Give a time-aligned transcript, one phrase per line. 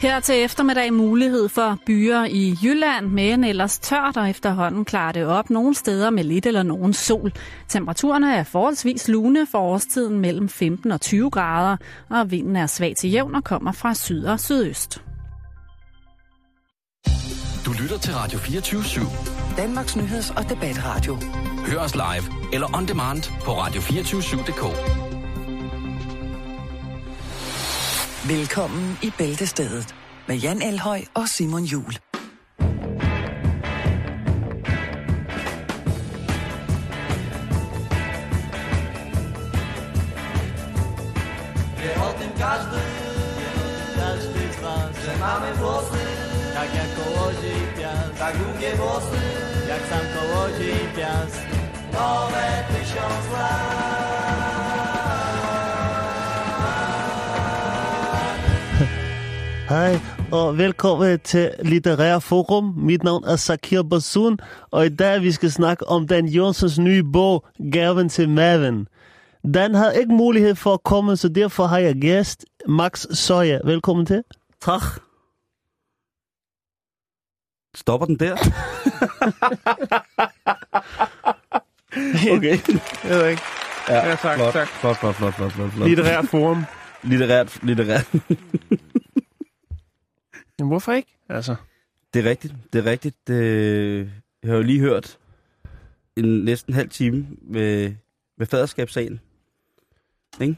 [0.00, 5.26] Her til eftermiddag mulighed for byer i Jylland, men ellers tørt og efterhånden klarer det
[5.26, 7.32] op nogle steder med lidt eller nogen sol.
[7.68, 11.76] Temperaturerne er forholdsvis lune for årstiden mellem 15 og 20 grader,
[12.10, 15.02] og vinden er svag til jævn og kommer fra syd og sydøst.
[17.66, 19.56] Du lytter til Radio 24 /7.
[19.56, 21.16] Danmarks nyheds- og debatradio.
[21.66, 24.64] Hør os live eller on demand på radio247.dk.
[28.28, 29.94] Velkommen i Bæltestedet
[30.28, 31.94] med Jan Elhøj og Simon Jul.
[42.38, 42.80] Każdy,
[43.96, 46.04] każdy z was, że mamy włosy,
[46.54, 49.20] tak jak kołodziej piast, tak długie włosy,
[49.68, 51.38] jak sam kołodziej piast,
[51.92, 53.24] nowe tysiąc
[59.68, 60.00] Hej,
[60.32, 62.64] og velkommen til Litterær Forum.
[62.76, 64.38] Mit navn er Sakir Basun,
[64.70, 68.88] og i dag vi skal snakke om Dan Jonsens nye bog, Gaven til maven.
[69.54, 73.60] Dan har ikke mulighed for at komme, så derfor har jeg gæst Max Søje.
[73.64, 74.22] Velkommen til.
[74.60, 74.82] Tak.
[77.76, 78.32] Stopper den der?
[82.36, 82.58] okay.
[83.04, 83.42] Jeg ved ikke.
[83.88, 84.68] Ja, Ja, tak, flot, tak.
[84.68, 85.88] Flot, flot, flot, flot, flot, flot.
[85.88, 86.64] Litterær forum.
[87.02, 88.14] Litterært, litterært.
[90.58, 91.16] Jamen, hvorfor ikke?
[91.28, 91.54] Altså,
[92.14, 93.16] Det er rigtigt, det er rigtigt.
[93.28, 94.10] Det,
[94.42, 95.18] jeg har jo lige hørt
[96.16, 97.94] en næsten halv time med,
[98.38, 99.20] med faderskabssagen.
[100.40, 100.56] Ikke?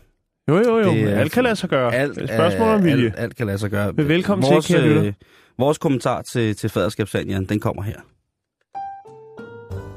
[0.49, 0.91] jo, jo, jo.
[0.91, 1.95] Det alt kan lade sig gøre.
[1.95, 3.07] Alt, spørgsmål om vilje.
[3.07, 3.93] Alt, alt kan lade sig gøre.
[3.93, 5.05] Men velkommen til, vores, kære lytter.
[5.05, 5.13] øh,
[5.59, 8.01] Vores kommentar til, til faderskabssagen, Jan, den kommer her.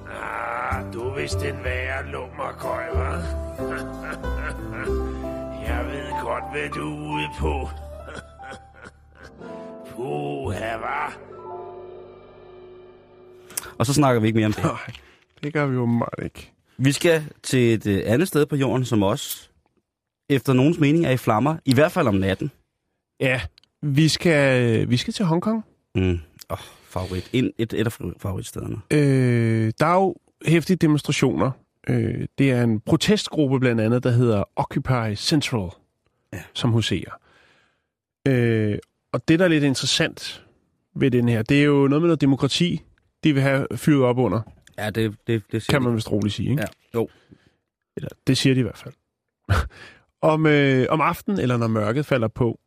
[0.10, 3.26] Ah, du er vist en værre lummerkøj, hva'?
[5.68, 7.70] Jeg ved godt, hvad du er ude på.
[9.96, 11.14] Puha, hva'?
[13.78, 14.64] Og så snakker vi ikke mere om det.
[14.64, 14.80] Nej,
[15.44, 16.52] det gør vi jo meget ikke.
[16.78, 19.50] Vi skal til et øh, andet sted på jorden, som også,
[20.30, 21.56] efter nogens mening, er i flammer.
[21.66, 22.52] I hvert fald om natten.
[23.20, 23.42] Ja,
[23.82, 25.66] vi skal, vi skal til Hongkong.
[25.96, 26.20] Mm.
[26.50, 27.30] Oh, favorit.
[27.34, 28.78] En, et, et af favoritstederne.
[28.92, 31.52] Øh, der er jo hæftige demonstrationer.
[31.90, 35.70] Øh, det er en protestgruppe blandt andet, der hedder Occupy Central,
[36.34, 36.42] Ja.
[36.54, 37.12] som huserer.
[38.28, 38.78] Øh,
[39.14, 40.46] og det, der er lidt interessant
[40.96, 42.82] ved den her, det er jo noget med noget demokrati,
[43.24, 44.42] de vil have fyret op under,
[44.78, 46.50] Ja, det, det, det siger kan man vist roligt sige.
[46.50, 46.62] Ikke?
[46.62, 46.68] Ja,
[47.00, 47.10] jo.
[47.96, 48.94] Eller, det siger de i hvert fald.
[50.34, 52.60] om, øh, om aftenen, eller når mørket falder på,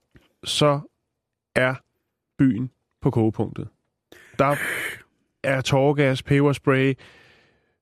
[0.44, 0.80] så
[1.54, 1.74] er
[2.38, 2.70] byen
[3.02, 3.68] på kogepunktet.
[4.38, 4.56] Der
[5.42, 6.94] er tårgas, peberspray,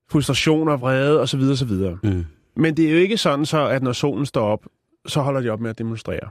[0.09, 1.39] frustrationer, vrede osv.
[1.39, 1.71] osv.
[2.03, 2.25] Mm.
[2.55, 4.65] Men det er jo ikke sådan så, at når solen står op,
[5.05, 6.29] så holder de op med at demonstrere.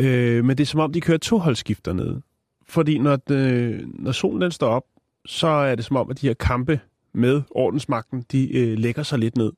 [0.00, 2.20] Øh, men det er som om, de kører toholdsskifter ned.
[2.66, 4.84] Fordi når, det, når solen den står op,
[5.26, 6.80] så er det som om, at de her kampe
[7.12, 9.52] med ordensmagten, de øh, lægger sig lidt ned.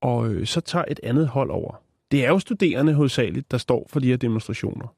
[0.00, 1.82] Og øh, så tager et andet hold over.
[2.10, 4.94] Det er jo studerende hovedsageligt, der står for de her demonstrationer.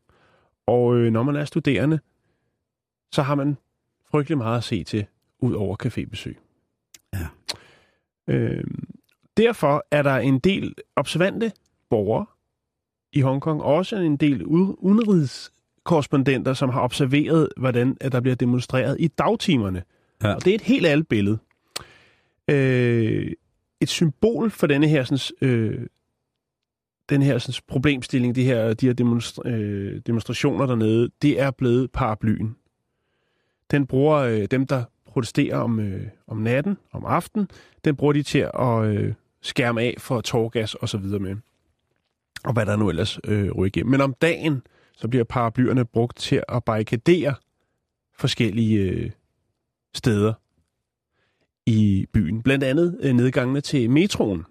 [0.66, 1.98] Og øh, når man er studerende,
[3.12, 3.56] så har man
[4.10, 5.06] frygtelig meget at se til,
[5.38, 6.34] ud over cafébesøg.
[7.12, 7.26] Ja.
[8.34, 8.64] Øh,
[9.36, 11.52] derfor er der en del observante
[11.90, 12.26] borgere
[13.12, 18.34] i Hongkong, og også en del ud- udenrigskorrespondenter, som har observeret, hvordan at der bliver
[18.36, 19.82] demonstreret i dagtimerne.
[20.22, 20.34] Ja.
[20.34, 21.38] Og det er et helt andet billede.
[22.48, 23.32] Øh,
[23.80, 25.86] et symbol for denne her, sådan, øh,
[27.08, 31.90] den her sådan, problemstilling, de her, de her demonstra- øh, demonstrationer dernede, det er blevet
[31.92, 32.56] paraplyen.
[33.70, 37.48] Den bruger øh, dem, der protesterer om, øh, om natten, om aftenen,
[37.84, 41.36] den bruger de til at øh, skærme af for tårgas og så videre med.
[42.44, 43.90] Og hvad der nu ellers øh, ryger igennem.
[43.90, 44.62] Men om dagen,
[44.96, 47.34] så bliver paraplyerne brugt til at barrikadere
[48.18, 49.10] forskellige øh,
[49.94, 50.32] steder
[51.66, 52.42] i byen.
[52.42, 54.44] Blandt andet øh, nedgangene til metroen.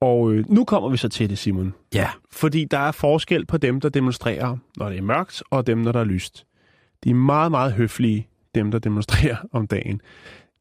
[0.00, 1.74] Og øh, nu kommer vi så til det, Simon.
[1.94, 2.10] Ja.
[2.30, 5.92] Fordi der er forskel på dem, der demonstrerer, når det er mørkt, og dem, når
[5.92, 6.46] der er lyst.
[7.04, 10.00] De er meget, meget høflige, dem, der demonstrerer om dagen.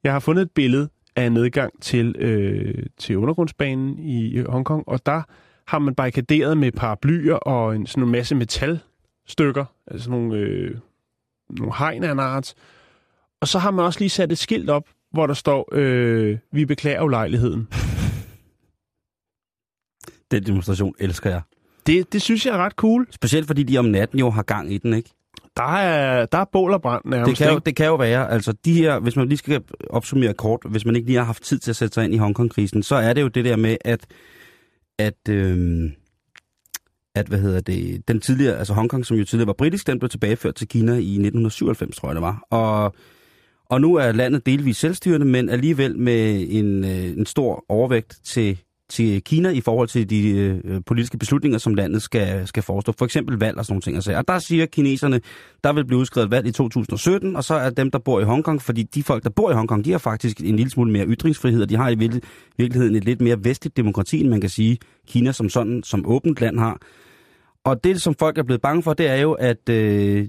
[0.03, 5.05] Jeg har fundet et billede af en nedgang til, øh, til undergrundsbanen i Hongkong, og
[5.05, 5.21] der
[5.67, 10.75] har man barrikaderet med paraplyer og en, sådan en masse metalstykker, altså sådan nogle, øh,
[11.49, 12.53] nogle hegn af en art.
[13.41, 16.65] Og så har man også lige sat et skilt op, hvor der står, øh, vi
[16.65, 17.67] beklager ulejligheden.
[20.31, 21.41] Den demonstration elsker jeg.
[21.87, 23.07] Det, det synes jeg er ret cool.
[23.11, 25.09] Specielt fordi de om natten jo har gang i den, ikke?
[25.57, 27.29] Der er, der er bål og brand nærmest.
[27.29, 30.33] Det kan, jo, det kan jo være, altså de her, hvis man lige skal opsummere
[30.33, 32.83] kort, hvis man ikke lige har haft tid til at sætte sig ind i Hongkong-krisen,
[32.83, 34.05] så er det jo det der med, at,
[35.01, 35.91] at øh,
[37.15, 40.09] at hvad hedder det, den tidligere, altså Hongkong, som jo tidligere var britisk, den blev
[40.09, 42.43] tilbageført til Kina i 1997, tror jeg det var.
[42.49, 42.95] Og,
[43.65, 48.61] og nu er landet delvis selvstyrende, men alligevel med en, øh, en stor overvægt til,
[48.91, 52.93] til Kina i forhold til de øh, politiske beslutninger, som landet skal, skal forestå.
[52.97, 54.03] For eksempel valg og sådan nogle ting.
[54.03, 54.17] så.
[54.17, 55.21] og der siger kineserne,
[55.63, 58.61] der vil blive udskrevet valg i 2017, og så er dem, der bor i Hongkong,
[58.61, 61.61] fordi de folk, der bor i Hongkong, de har faktisk en lille smule mere ytringsfrihed,
[61.61, 62.19] og de har i vir-
[62.57, 64.77] virkeligheden et lidt mere vestligt demokrati, end man kan sige,
[65.07, 66.77] Kina som sådan, som åbent land har.
[67.63, 70.27] Og det, som folk er blevet bange for, det er jo, at øh,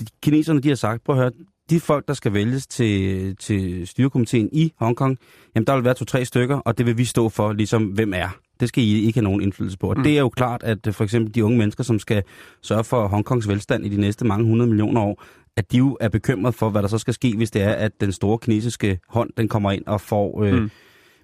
[0.00, 1.30] de, kineserne de har sagt, prøv at høre,
[1.70, 5.18] de folk, der skal vælges til, til styrekomiteen i Hongkong,
[5.54, 8.36] jamen der vil være to-tre stykker, og det vil vi stå for, ligesom hvem er.
[8.60, 9.90] Det skal I ikke have nogen indflydelse på.
[9.90, 10.02] Og Mm.
[10.02, 12.22] det er jo klart, at øh, for eksempel de unge mennesker, som skal
[12.62, 15.22] sørge for Hongkongs velstand i de næste mange hundrede millioner år,
[15.56, 17.92] at de jo er bekymret for, hvad der så skal ske, hvis det er, at
[18.00, 20.42] den store kinesiske hånd, den kommer ind og får...
[20.42, 20.70] Øh, Mm.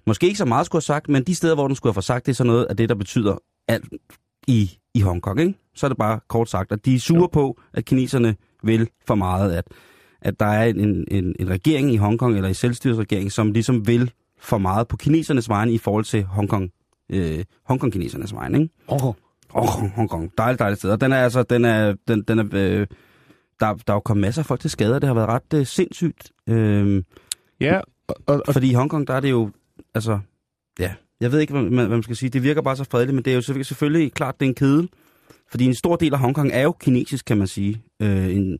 [0.07, 2.03] Måske ikke så meget skulle have sagt, men de steder, hvor den skulle have fået
[2.05, 3.85] sagt, det er så noget af det, der betyder alt
[4.47, 5.39] i, i Hongkong.
[5.39, 5.53] Ikke?
[5.75, 7.27] Så er det bare kort sagt, at de er sure Jo.
[7.27, 9.65] på, at kineserne vil for meget, at,
[10.21, 14.11] at der er en, en, en regering i Hongkong, eller en selvstyresregering, som ligesom vil
[14.39, 16.69] for meget på kinesernes vegne i forhold til Hongkong,
[17.09, 18.61] øh, Hongkong-kinesernes vegne.
[18.61, 18.73] Ikke?
[18.89, 19.15] Hongkong.
[19.53, 20.31] Oh, Hongkong.
[20.37, 20.91] Dejligt, dejligt sted.
[20.91, 22.87] Og den er altså, den er, den, den er, øh,
[23.59, 25.53] der, der er jo kommet masser af folk til skade, og det har været ret
[25.59, 26.31] øh, sindssygt.
[26.49, 27.03] Øh,
[27.61, 29.49] Ja, og, og, og fordi i Hongkong, der er det jo,
[29.95, 30.19] altså,
[30.79, 32.29] ja, jeg ved ikke, hvad man, hvad man skal sige.
[32.29, 34.55] Det virker bare så fredeligt, men det er jo selvfølgelig, selvfølgelig klart, det er en
[34.55, 34.89] kedel.
[35.51, 37.83] Fordi en stor del af Hongkong er jo kinesisk, kan man sige.
[38.01, 38.59] Øh, en,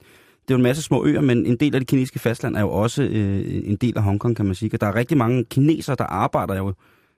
[0.51, 2.62] det er jo en masse små øer, men en del af det kinesiske fastland er
[2.62, 4.69] jo også øh, en del af Hongkong, kan man sige.
[4.74, 6.74] Og der er rigtig mange kinesere, der arbejder jo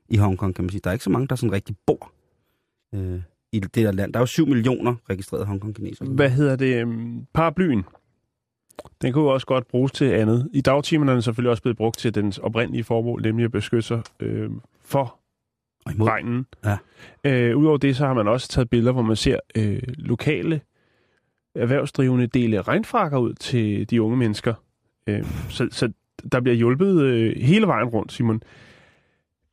[0.10, 0.82] i Hongkong, kan man sige.
[0.84, 2.12] Der er ikke så mange, der sådan rigtig bor
[2.96, 3.22] øh,
[3.52, 4.14] i det der land.
[4.14, 6.08] Der er jo 7 millioner registrerede Hongkong-kinesere.
[6.08, 6.76] hvad hedder det?
[6.82, 7.84] øhm, Paraplyen.
[9.02, 10.50] Den kunne jo også godt bruges til andet.
[10.54, 13.88] I dagtimerne er den selvfølgelig også blevet brugt til dens oprindelige formål, nemlig at beskytte
[13.88, 14.50] sig øh,
[14.86, 15.20] for
[15.86, 16.08] Og imod.
[16.08, 16.46] regnen.
[16.66, 16.78] Ja.
[17.24, 20.62] Øh, Udover det, så har man også taget billeder, hvor man ser øh, lokale
[21.56, 24.54] erhvervsdrivende dele regnfrakker ud til de unge mennesker.
[25.08, 25.92] Øh, så, så
[26.32, 28.44] der bliver hjulpet øh, hele vejen rundt, Simon.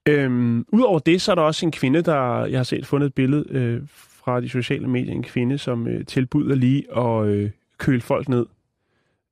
[0.08, 2.44] Øhm, Udover det, så er der også en kvinde, der...
[2.44, 5.12] Jeg har set fundet et billede øh, fra de sociale medier.
[5.12, 8.46] En kvinde, som øh, tilbyder lige at øh, køle folk ned.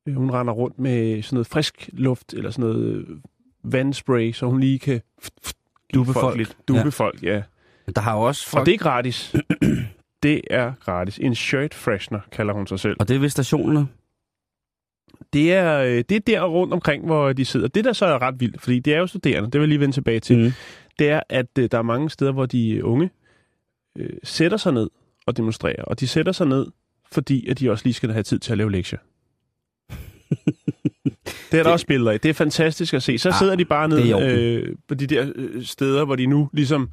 [0.07, 3.17] Øh, hun render rundt med sådan noget frisk luft, eller sådan noget øh,
[3.63, 5.01] vandspray, så hun lige kan
[5.93, 6.37] Duppe folk.
[6.37, 6.57] lidt.
[6.67, 6.89] Duppe Ja.
[6.89, 7.41] folk, ja.
[7.95, 9.35] Der har jo også Og folk, det er gratis.
[10.23, 11.17] Det er gratis.
[11.17, 12.95] En shirt freshener, kalder hun sig selv.
[12.99, 13.87] og det er ved stationerne.
[15.33, 17.67] Det er, øh, det er der rundt omkring, hvor de sidder.
[17.67, 19.79] Det, der så er ret vildt, fordi det er jo studerende, det vil jeg lige
[19.79, 20.51] vende tilbage til, Mm.
[20.99, 23.09] det er, at øh, der er mange steder, hvor de unge
[23.97, 24.89] øh, sætter sig ned
[25.25, 25.83] og demonstrerer.
[25.83, 26.65] Og de sætter sig ned,
[27.11, 28.99] fordi at de også lige skal have tid til at lave lektier.
[31.51, 32.19] Det er der Det- også billeder af.
[32.19, 33.17] Det er fantastisk at se.
[33.17, 34.29] Så Ah, sidder de bare det i ned orden.
[34.39, 36.89] øh, på de der øh, steder, hvor de nu ligesom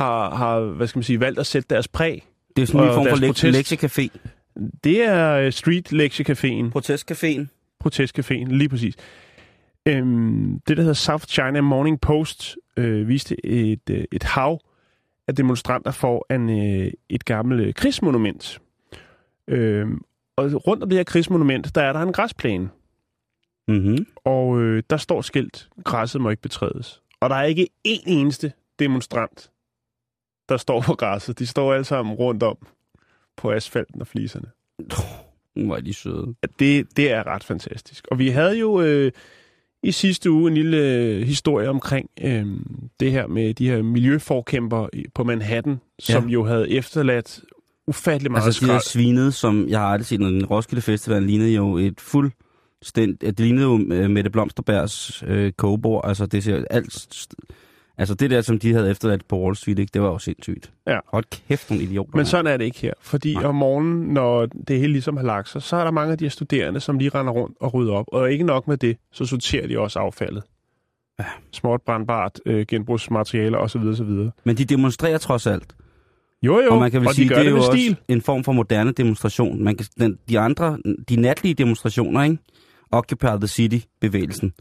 [0.00, 2.26] har, har, hvad skal man sige, valgt at sætte deres præg.
[2.56, 4.18] Det er sådan en form for lektiecafé.
[4.84, 6.70] Det er øh, Street Lektiecaféen.
[6.78, 7.46] Protestcaféen.
[7.84, 8.94] Protestcaféen, lige præcis.
[9.86, 14.60] Øhm, det, der hedder South China Morning Post, øh, viste et, øh, et hav
[15.28, 18.60] af demonstranter foran øh, et gammelt øh, krigsmonument.
[19.48, 20.00] Øhm,
[20.36, 22.68] og rundt om det her krigsmonument, der er der en græsplæne.
[23.68, 24.06] Mm-hmm.
[24.24, 27.02] Og øh, der står skilt, græsset må ikke betrædes.
[27.20, 29.50] Og der er ikke én eneste demonstrant,
[30.50, 31.38] der står på græsset.
[31.38, 32.56] De står alle sammen rundt om
[33.36, 34.46] på asfalten og fliserne.
[35.66, 36.34] Hvor er de søde.
[36.58, 38.06] det, det er ret fantastisk.
[38.10, 39.12] Og vi havde jo øh,
[39.82, 42.46] i sidste uge en lille øh, historie omkring øh,
[43.00, 46.12] det her med de her miljøforkæmper på Manhattan, Ja.
[46.14, 47.40] som jo havde efterladt
[47.86, 48.82] ufattelig meget Altså de skrald.
[48.82, 53.38] svinede, som jeg har aldrig set, når den Roskilde Festival lignede jo et fuldstændigt...
[53.38, 56.00] Det lignede jo øh, Mette Blomsterbergs øh, kogebord.
[56.04, 57.26] Altså det ser alt...
[58.00, 60.70] Altså det der, som de havde efterladt på Wall Street, ikke, det var jo sindssygt.
[60.86, 60.98] Ja.
[61.06, 62.16] Hold kæft, nogle idioter.
[62.16, 62.92] Men sådan er det ikke her.
[63.00, 63.44] Fordi Nej.
[63.44, 66.24] om morgenen, når det hele ligesom har lagt sig, så er der mange af de
[66.24, 68.04] her studerende, som lige render rundt og rydder op.
[68.08, 70.42] Og ikke nok med det, så sorterer de også affaldet.
[71.18, 71.24] Ja.
[71.52, 73.80] Småt brandbart, øh, genbrugsmaterialer osv.
[73.80, 74.30] osv.
[74.44, 75.74] Men de demonstrerer trods alt.
[76.42, 77.66] Jo jo, og man kan vel og sige, de gør det er det jo med
[77.66, 77.96] også stil.
[78.08, 79.64] en form for moderne demonstration.
[79.64, 80.78] Man kan, den, de andre,
[81.08, 82.38] de natlige demonstrationer, ikke?
[82.90, 84.52] Occupy the City-bevægelsen,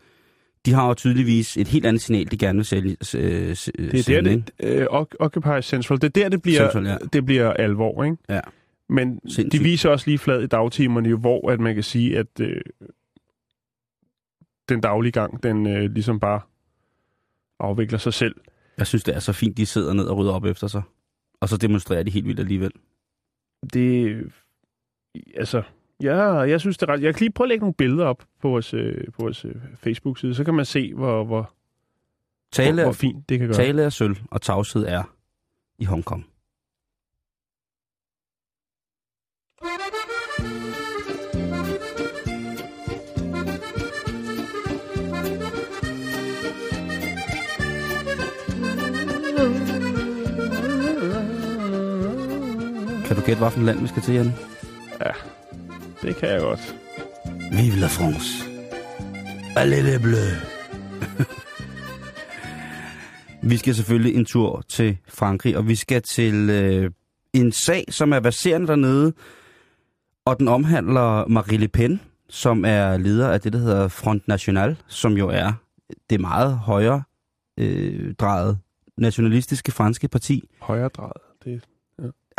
[0.66, 2.98] de har jo tydeligvis et helt andet signal, de gerne vil sælge.
[3.16, 6.72] Øh, s- Det er der, det, øh, Oc- Occupy Central, det er der, det bliver,
[6.72, 6.98] Central, ja.
[7.14, 8.18] det bliver alvor, ikke?
[8.30, 8.40] Ja.
[8.90, 9.52] Men Sindssygt.
[9.52, 12.62] de viser også lige flad i dagtimerne, hvor at man kan sige, at øh,
[14.70, 16.42] den daglige gang, den øh, ligesom bare
[17.60, 18.36] afvikler sig selv.
[18.78, 20.82] Jeg synes, det er så fint, de sidder ned og rydder op efter sig.
[21.42, 22.72] Og så demonstrerer de helt vildt alligevel.
[23.74, 24.18] Det,
[25.36, 25.62] altså,
[26.04, 27.02] ja, jeg synes, det er ret.
[27.02, 29.56] Jeg kan lige prøve at lægge nogle billeder op på vores, øh, på vores øh,
[29.76, 31.54] Facebook-side, så kan man se, hvor, hvor, hvor,
[32.52, 33.58] Tale, hvor fint det kan gøre.
[33.58, 35.04] tale er sølv, og tavshed er
[35.80, 36.26] i Hongkong.
[53.08, 54.34] Kan du gætte, hvilken land vi skal til, Jan?
[56.02, 56.76] Det kan jeg godt.
[57.52, 58.46] Vive la France.
[59.56, 60.38] Allez les bleus.
[63.50, 66.92] vi skal selvfølgelig en tur til Frankrig, og vi skal til øh,
[67.34, 69.14] en sag, som er baserende dernede,
[70.26, 74.78] og den omhandler Marie Le Pen, som er leder af det, der hedder Front National,
[74.88, 75.54] som jo er
[76.10, 77.04] det meget højere
[77.60, 78.60] øh, drejet
[78.98, 80.50] nationalistiske franske parti.
[80.62, 81.22] Højre drejet.
[81.46, 81.64] Det,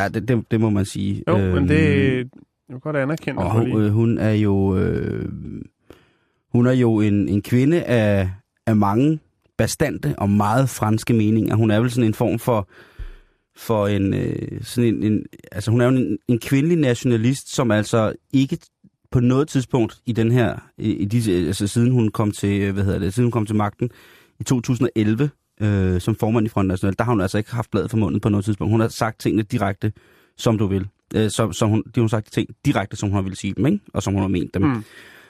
[0.01, 1.25] Ja, det, det, det må man sige.
[1.29, 2.31] jo, øhm, men det Øhm,
[2.71, 3.43] jeg vil godt anerkende.
[3.43, 5.29] Og hun, øh, hun er jo øh,
[6.53, 8.31] hun er jo en, en kvinde af,
[8.67, 9.19] af mange
[9.59, 11.57] bastante og meget franske meninger.
[11.57, 12.69] Hun er vel sådan en form for
[13.57, 17.71] for en øh, sådan en, en altså hun er jo en, en kvindelig nationalist, som
[17.71, 18.59] altså ikke
[19.11, 22.75] på noget tidspunkt i den her i, i disse, altså siden hun kom til øh,
[22.75, 23.91] hvad hedder det, siden hun kom til magten
[24.41, 27.91] i 2011 øh, som formand i Front National, der har hun altså ikke haft bladet
[27.91, 28.71] for munden på noget tidspunkt.
[28.71, 29.93] Hun har sagt tingene direkte,
[30.37, 30.89] som du vil.
[31.15, 33.67] Øh, som, som hun, de har hun sagt ting direkte, som hun ville sige dem,
[33.67, 33.81] ikke?
[33.95, 34.63] og som hun har ment dem.
[34.63, 34.85] Mm.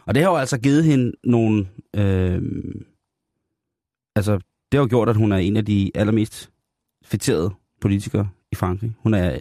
[0.06, 1.66] Og det har jo altså givet hende nogle...
[1.96, 2.42] Øh,
[4.16, 4.32] altså,
[4.72, 6.50] det har jo gjort, at hun er en af de allermest
[7.04, 8.92] fætterede politikere i Frankrig.
[8.98, 9.38] Hun er,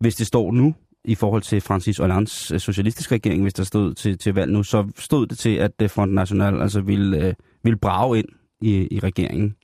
[0.00, 0.74] hvis det står nu,
[1.04, 4.62] i forhold til Francis Hollands øh, socialistiske regering, hvis der stod til, til valg nu,
[4.62, 8.28] så stod det til, at øh, Front National altså ville, øh, ville brage ind
[8.60, 9.56] i, i regeringen.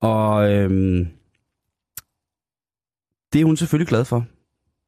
[0.00, 1.08] Og øhm,
[3.32, 4.24] det er hun selvfølgelig glad for.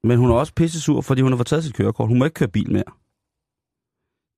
[0.06, 2.08] Men hun er også pisse sur, fordi hun har fået taget sit kørekort.
[2.08, 2.84] Hun må ikke køre bil mere.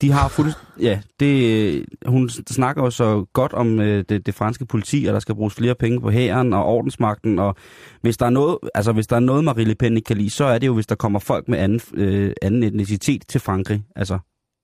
[0.03, 0.53] De har fuld...
[0.81, 5.21] Ja, det, hun snakker jo så godt om øh, det, det franske politi, og der
[5.21, 7.39] skal bruges flere penge på hæren og ordensmagten.
[7.39, 7.57] Og
[8.01, 10.31] hvis der er noget, altså hvis der er noget Marie Le Pen ikke kan lide,
[10.31, 13.85] så er det jo, hvis der kommer folk med anden, øh, anden etnicitet til Frankrig.
[13.97, 14.19] Altså,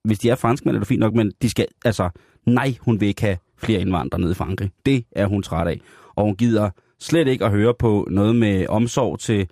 [0.04, 1.66] hvis de er franskmænd, er det fint nok, men de skal...
[1.84, 2.10] Altså,
[2.46, 4.70] nej, hun vil ikke have flere indvandrere nede i Frankrig.
[4.86, 5.80] Det er hun træt af.
[6.16, 9.48] Og hun gider slet ikke at høre på noget med omsorg til,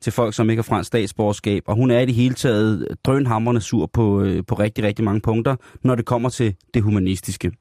[0.00, 1.62] til folk, som ikke har fransk statsborgerskab.
[1.66, 5.20] Og hun er i det hele taget drønhammerne sur på, øh, på rigtig, rigtig mange
[5.20, 7.52] punkter, når det kommer til det humanistiske.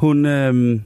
[0.00, 0.80] Hun, øh,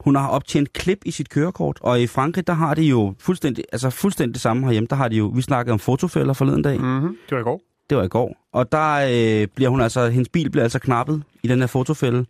[0.00, 3.64] hun har optjent klip i sit kørekort, og i Frankrig, der har de jo fuldstændig,
[3.72, 4.86] altså fuldstændig det samme herhjemme.
[4.90, 6.80] Der har de jo, vi snakkede om fotofælder forleden dag.
[6.80, 7.16] Mm-hmm.
[7.28, 7.60] Det var i går.
[7.90, 8.48] Det var i går.
[8.52, 12.26] Og der øh, bliver hun altså, hendes bil bliver altså knappet i den her fotofælde.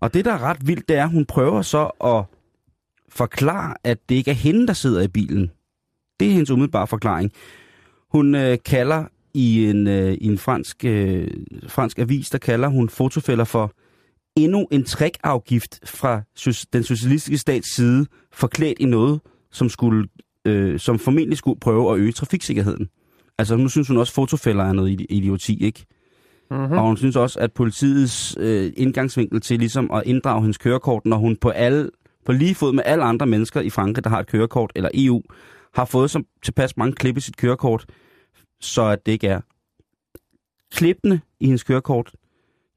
[0.00, 2.24] Og det, der er ret vildt, det er, at hun prøver så at
[3.14, 5.50] forklare, at det ikke er hende, der sidder i bilen.
[6.20, 7.32] Det er hendes umiddelbare forklaring.
[8.12, 9.04] Hun øh, kalder
[9.34, 11.28] i en, øh, i en fransk, øh,
[11.68, 13.72] fransk avis, der kalder hun fotofælder for
[14.36, 16.22] endnu en trækafgift fra
[16.72, 20.08] den socialistiske stats side, forklædt i noget, som, skulle,
[20.44, 22.88] øh, som formentlig skulle prøve at øge trafiksikkerheden.
[23.38, 25.84] Altså nu synes hun også, at fotofælder er noget idi- idioti, ikke?
[26.50, 26.78] Mm-hmm.
[26.78, 31.16] Og hun synes også, at politiets øh, indgangsvinkel til ligesom at inddrage hendes kørekort, når
[31.16, 31.90] hun på, alle,
[32.24, 35.22] på lige fod med alle andre mennesker i Frankrig, der har et kørekort, eller EU,
[35.74, 37.86] har fået som tilpas mange klip i sit kørekort,
[38.60, 39.40] så at det ikke er.
[40.72, 42.12] Klippene i hendes kørekort,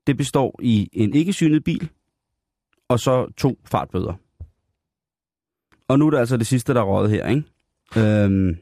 [0.07, 1.89] det består i en ikke synet bil,
[2.87, 4.13] og så to fartbøder.
[5.87, 7.43] Og nu er det altså det sidste, der er røget her, ikke?
[7.97, 8.57] Øhm,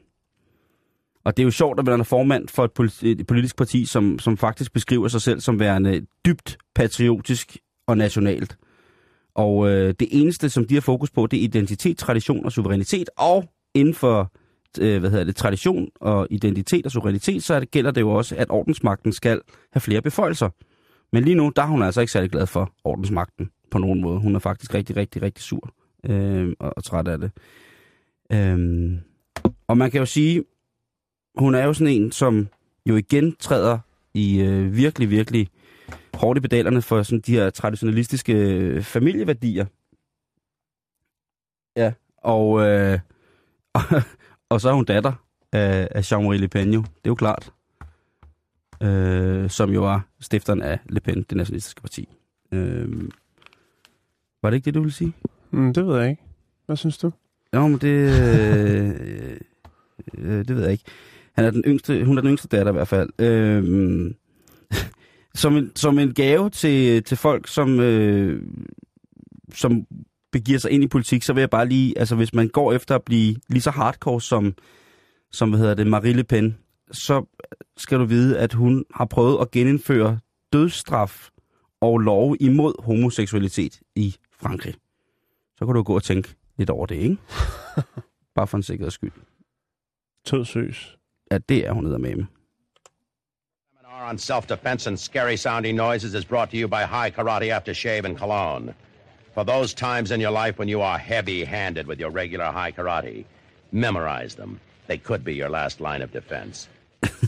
[1.24, 4.18] og det er jo sjovt, at man er formand for et, et politisk parti, som,
[4.18, 8.58] som faktisk beskriver sig selv som værende dybt patriotisk og nationalt.
[9.34, 13.10] Og øh, det eneste, som de har fokus på, det er identitet, tradition og suverænitet.
[13.16, 14.32] Og inden for
[14.80, 18.36] øh, hvad hedder det, tradition og identitet og suverænitet, så det, gælder det jo også,
[18.36, 19.40] at ordensmagten skal
[19.72, 20.48] have flere beføjelser.
[21.12, 24.20] Men lige nu, der er hun altså ikke særlig glad for ordensmagten på nogen måde.
[24.20, 25.70] Hun er faktisk rigtig, rigtig, rigtig sur
[26.04, 27.30] øh, og, og træt af det.
[28.32, 28.58] Øh,
[29.68, 30.44] og man kan jo sige,
[31.38, 32.48] hun er jo sådan en, som
[32.86, 33.78] jo igen træder
[34.14, 35.48] i øh, virkelig, virkelig
[36.14, 39.66] hårdt i pedalerne for sådan de her traditionalistiske øh, familieværdier.
[41.76, 42.98] Ja, og, øh,
[43.72, 43.82] og,
[44.50, 45.12] og så er hun datter
[45.52, 47.52] af, af Jean-Marie Le Pen jo, det er jo klart.
[48.82, 52.08] Øh, som jo var stifteren af Le Pen, det nationalistiske parti.
[52.52, 53.10] Øh,
[54.42, 55.12] var det ikke det, du ville sige?
[55.50, 56.22] Mm, det ved jeg ikke.
[56.66, 57.12] Hvad synes du?
[57.54, 58.10] Jo, men det...
[60.14, 60.84] Øh, øh, det ved jeg ikke.
[61.32, 63.10] Han er den yngste, hun er den yngste datter i hvert fald.
[63.18, 64.14] Øh,
[65.34, 68.42] som, en, som en gave til, til folk, som, øh,
[69.54, 69.86] som
[70.32, 71.98] begiver sig ind i politik, så vil jeg bare lige...
[71.98, 74.54] Altså, hvis man går efter at blive lige så hardcore som,
[75.32, 76.58] som hvad hedder det, Marie Le Pen,
[76.92, 77.24] så
[77.76, 80.18] skal du vide, at hun har prøvet at genindføre
[80.52, 81.28] dødsstraf
[81.80, 84.74] og lov imod homoseksualitet i Frankrig.
[85.58, 87.16] Så kan du gå og tænke lidt over det, ikke?
[88.34, 89.12] Bare for en sikkerheds skyld.
[90.24, 90.98] Tød søs.
[91.30, 92.24] Ja, det er hun med.
[94.02, 98.18] On self-defense and scary sounding noises is brought to you by High Karate Aftershave and
[98.18, 98.74] Cologne.
[99.34, 103.24] For those times in your life when you are heavy-handed with your regular high karate,
[103.72, 104.60] memorize them.
[104.88, 106.68] They could be your last line of defense.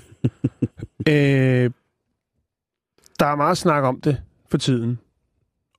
[1.09, 1.71] Øh,
[3.21, 4.99] der er meget snak om det for tiden,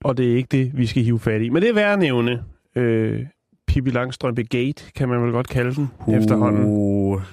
[0.04, 1.48] og det er ikke det, vi skal hive fat i.
[1.48, 2.44] Men det er værd at nævne.
[2.74, 3.26] Øh,
[3.66, 6.14] Pippi Langstrømpe Gate, kan man vel godt kalde den uh.
[6.14, 6.62] efterhånden.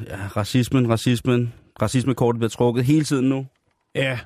[0.07, 1.53] Ja, racismen, racismen.
[1.81, 3.45] Racismekortet bliver trukket hele tiden nu.
[3.95, 4.19] Ja,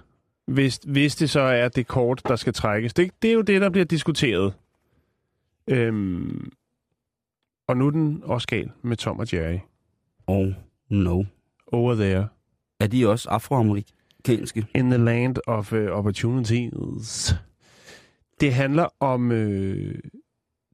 [0.48, 2.94] hvis, hvis det så er det kort, der skal trækkes.
[2.94, 4.54] Det, det er jo det, der bliver diskuteret.
[5.68, 6.52] Øhm,
[7.68, 9.58] og nu er den også gal med Tom og Jerry.
[10.28, 10.48] Oh,
[10.90, 11.24] no.
[11.68, 12.28] Over there.
[12.80, 14.68] Er de også afroamerikanske?
[14.76, 17.36] In the land of uh, opportunities.
[18.40, 19.96] Det handler om øh,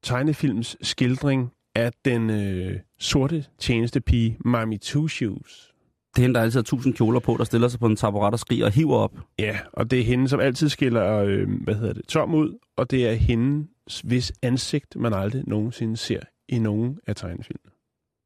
[0.04, 5.75] tegnefilms skildring af den øh, sorte tjenestepige Mami Two Shoes.
[6.16, 8.34] Det er hende, der altid har tusind kjoler på, der stiller sig på en taburet
[8.34, 9.12] og skriger og hiver op.
[9.40, 12.92] Ja, og det er hende, som altid skiller, øh, hvad hedder det, Tom ud, og
[12.92, 13.68] det er hende,
[14.04, 16.20] hvis ansigt man aldrig nogensinde ser
[16.50, 17.72] i nogen af tegnefilmene.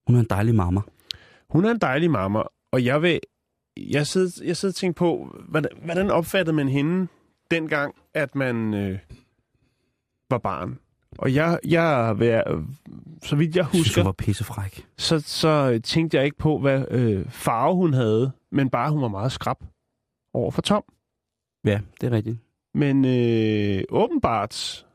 [0.08, 0.81] Hun er en dejlig mamma.
[1.50, 2.41] Hun er en dejlig mamma,
[2.72, 3.19] og jeg vil,
[3.77, 7.08] jeg sidder, jeg sidder og tænker på, hvordan, hvordan opfattede man hende
[7.51, 9.00] dengang, at man øh,
[10.29, 10.79] var barn?
[11.18, 12.42] Og jeg, jeg vil,
[13.24, 14.86] så vidt jeg Jeg synes, husker, hun var pissefræk.
[14.98, 19.08] så, så tænkte jeg ikke på, hvad øh, farve hun havde, men bare, hun var
[19.08, 19.58] meget skrab
[20.34, 20.84] over for Tom.
[21.66, 22.38] Ja, det er rigtigt.
[22.74, 24.86] Men øh, åbenbart,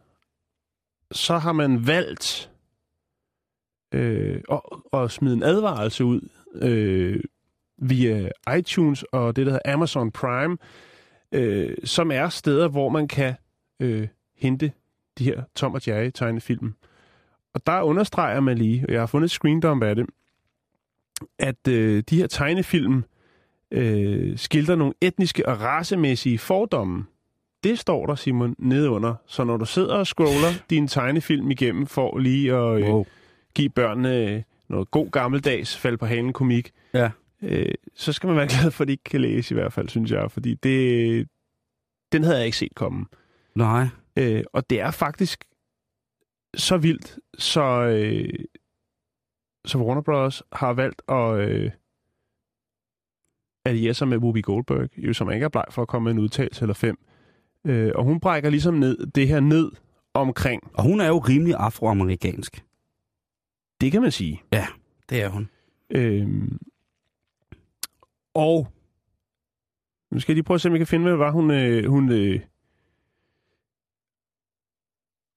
[1.12, 2.50] så har man valgt
[3.94, 4.60] øh, at,
[4.92, 7.20] at smide en advarelse ud øh,
[7.78, 8.28] via
[8.58, 10.56] iTunes og det, der hedder Amazon Prime,
[11.32, 13.34] øh, som er steder, hvor man kan
[13.80, 14.72] øh, hente
[15.18, 16.74] de her Tom og Jerry tegnefilm.
[17.54, 20.06] Og der understreger man lige, og jeg har fundet et screendump af det,
[21.38, 23.04] at øh, de her tegnefilm
[23.70, 27.04] øh, skildrer nogle etniske og racemæssige fordomme.
[27.64, 29.14] Det står der, Simon, nedunder.
[29.26, 33.04] Så når du sidder og scroller din tegnefilm igennem for lige at øh, Wow.
[33.54, 37.10] give børnene øh, noget god gammeldags fald på halen komik, Ja.
[37.42, 39.88] øh, så skal man være glad for, at de ikke kan læse i hvert fald,
[39.88, 40.30] synes jeg.
[40.30, 41.28] Fordi det,
[42.12, 43.06] den havde jeg ikke set komme.
[43.54, 43.86] Nej.
[44.18, 45.44] Øh, og det er faktisk
[46.54, 48.44] så vildt, så, øh,
[49.64, 50.42] så Warner Bros.
[50.52, 51.70] har valgt at øh,
[53.64, 56.18] alliere sig med Whoopi Goldberg, jo, som ikke er bleg for at komme med en
[56.18, 56.98] udtalelse eller fem.
[57.64, 59.72] Øh, og hun brækker ligesom ned, det her ned
[60.14, 60.70] omkring.
[60.74, 62.64] Og hun er jo rimelig afroamerikansk.
[63.80, 64.42] Det kan man sige.
[65.08, 65.48] Det er hun.
[65.90, 66.58] Øhm,
[68.34, 68.68] og
[70.10, 71.50] nu skal jeg lige prøve at se, om jeg kan finde, hvad var, hun...
[71.50, 72.40] Øh, hun, øh,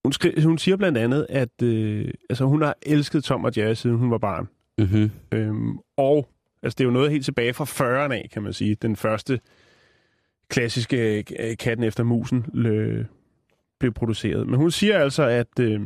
[0.07, 3.73] hun, skri, hun siger blandt andet, at øh, altså, hun har elsket Tom og Jerry,
[3.73, 4.47] siden hun var barn.
[4.77, 5.11] Mm-hmm.
[5.31, 6.29] Øhm, og
[6.63, 8.75] altså, det er jo noget helt tilbage fra 40'erne af, kan man sige.
[8.75, 9.39] Den første
[10.49, 13.03] klassiske øh, Katten efter musen lø,
[13.79, 14.47] blev produceret.
[14.47, 15.81] Men hun siger altså, at øh,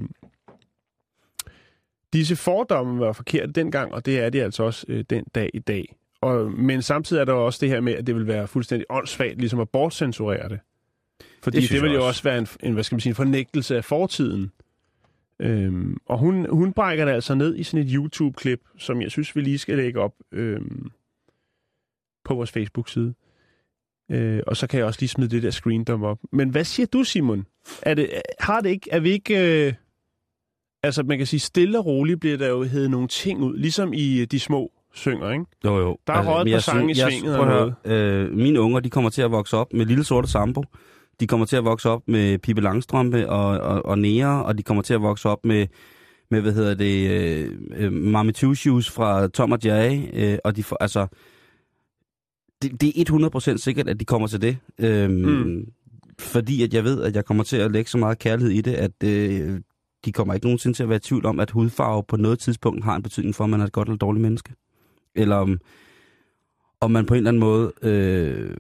[2.14, 5.60] disse fordomme var forkerte dengang, og det er de altså også øh, den dag i
[5.60, 5.96] dag.
[6.22, 9.38] Og, men samtidig er der også det her med, at det vil være fuldstændig åndssvagt
[9.38, 10.60] ligesom at bortcensurere det.
[11.44, 12.24] Fordi Det det, vil jo også.
[12.24, 14.52] være en, en, hvad skal man sige, en fornægtelse af fortiden.
[15.40, 19.36] Øhm, og hun, hun brækker det altså ned i sådan et YouTube-klip, som jeg synes,
[19.36, 20.92] vi lige skal lægge op øhm,
[22.26, 23.14] på vores Facebook-side.
[24.12, 26.20] Øh, og så kan jeg også lige smide det der screendump op.
[26.32, 27.46] Men hvad siger du, Simon?
[27.82, 29.66] Er det, har det ikke, er vi ikke...
[29.68, 29.74] Øh,
[30.84, 33.94] altså, man kan sige, stille og roligt bliver der jo heddet nogle ting ud, ligesom
[33.94, 35.46] i øh, De Små synger, ikke?
[35.66, 35.98] Jo, jo.
[36.08, 38.80] Der er røget men et par jeg sange i svinget og høre, øh, Mine unger,
[38.80, 40.64] de kommer til at vokse op med Lille Sorte Sambo.
[41.22, 44.64] De kommer til at vokse op med Pippi Langstrømpe og, og, og Nea, og de
[44.64, 45.68] kommer til at vokse op med,
[46.32, 50.00] med hvad hedder det, øh, øh, Mami Two Shoes fra Tom og Jerry.
[50.14, 51.08] Øh, og de får, altså,
[52.62, 54.58] det, det er 100% sikkert, at de kommer til det.
[54.80, 55.66] Øhm, Mm.
[56.20, 58.74] Fordi at jeg ved, at jeg kommer til at lægge så meget kærlighed i det,
[58.74, 59.62] at øh,
[60.06, 62.84] de kommer ikke nogensinde til at være i tvivl om, at hudfarve på noget tidspunkt
[62.84, 64.54] har en betydning for, om man er et godt eller dårligt menneske.
[65.16, 65.60] Eller om,
[66.82, 68.56] om man på en eller anden måde øh,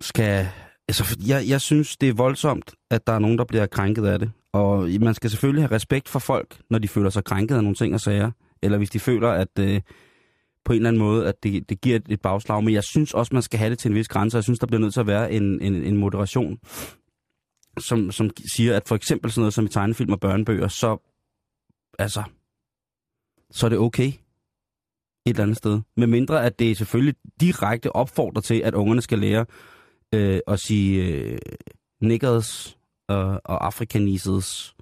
[0.00, 0.46] skal...
[0.88, 4.06] Altså, for- jeg, jeg synes, det er voldsomt, at der er nogen, der bliver krænket
[4.06, 4.32] af det.
[4.52, 7.74] Og man skal selvfølgelig have respekt for folk, når de føler sig krænket af nogle
[7.74, 8.30] ting og sager.
[8.62, 9.80] Eller hvis de føler, at øh,
[10.64, 12.64] på en eller anden måde, at det, det giver et, et bagslag.
[12.64, 14.36] Men jeg synes også, man skal have det til en vis grænse.
[14.36, 16.58] Jeg synes, der bliver nødt til at være en, en, en moderation,
[17.78, 21.10] som, som siger, at for eksempel sådan noget som i tegnefilm og børnebøger, så,
[21.98, 22.22] altså,
[23.50, 24.12] så er det okay
[25.26, 25.80] et eller andet sted.
[25.96, 29.46] Med mindre, at det selvfølgelig direkte opfordrer til, at ungerne skal lære
[30.14, 31.38] øh, at sige øh,
[32.02, 34.74] niggers og, og afrikanises.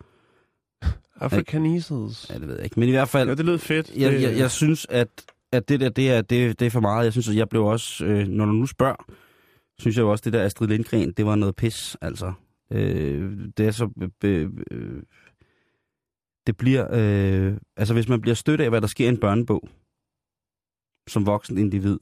[1.21, 2.31] Africaneses.
[2.31, 2.81] Ja, det ved jeg ikke.
[2.81, 3.97] Men i hvert fald, Ja, det lød fedt.
[3.97, 5.09] jeg, jeg, jeg synes, at
[5.53, 7.05] at det der, det er, det, det er for meget.
[7.05, 9.05] Jeg synes, at jeg blev også, øh, når du nu spørger,
[9.79, 12.33] synes jeg jo også, det der Astrid Lindgren, det var noget pis, altså.
[12.73, 14.11] Øh, det er så...
[14.25, 15.03] Øh, øh,
[16.47, 16.87] det bliver...
[16.93, 19.69] Øh, altså, hvis man bliver stødt af, hvad der sker i en børnebog,
[21.09, 21.99] som voksen individ,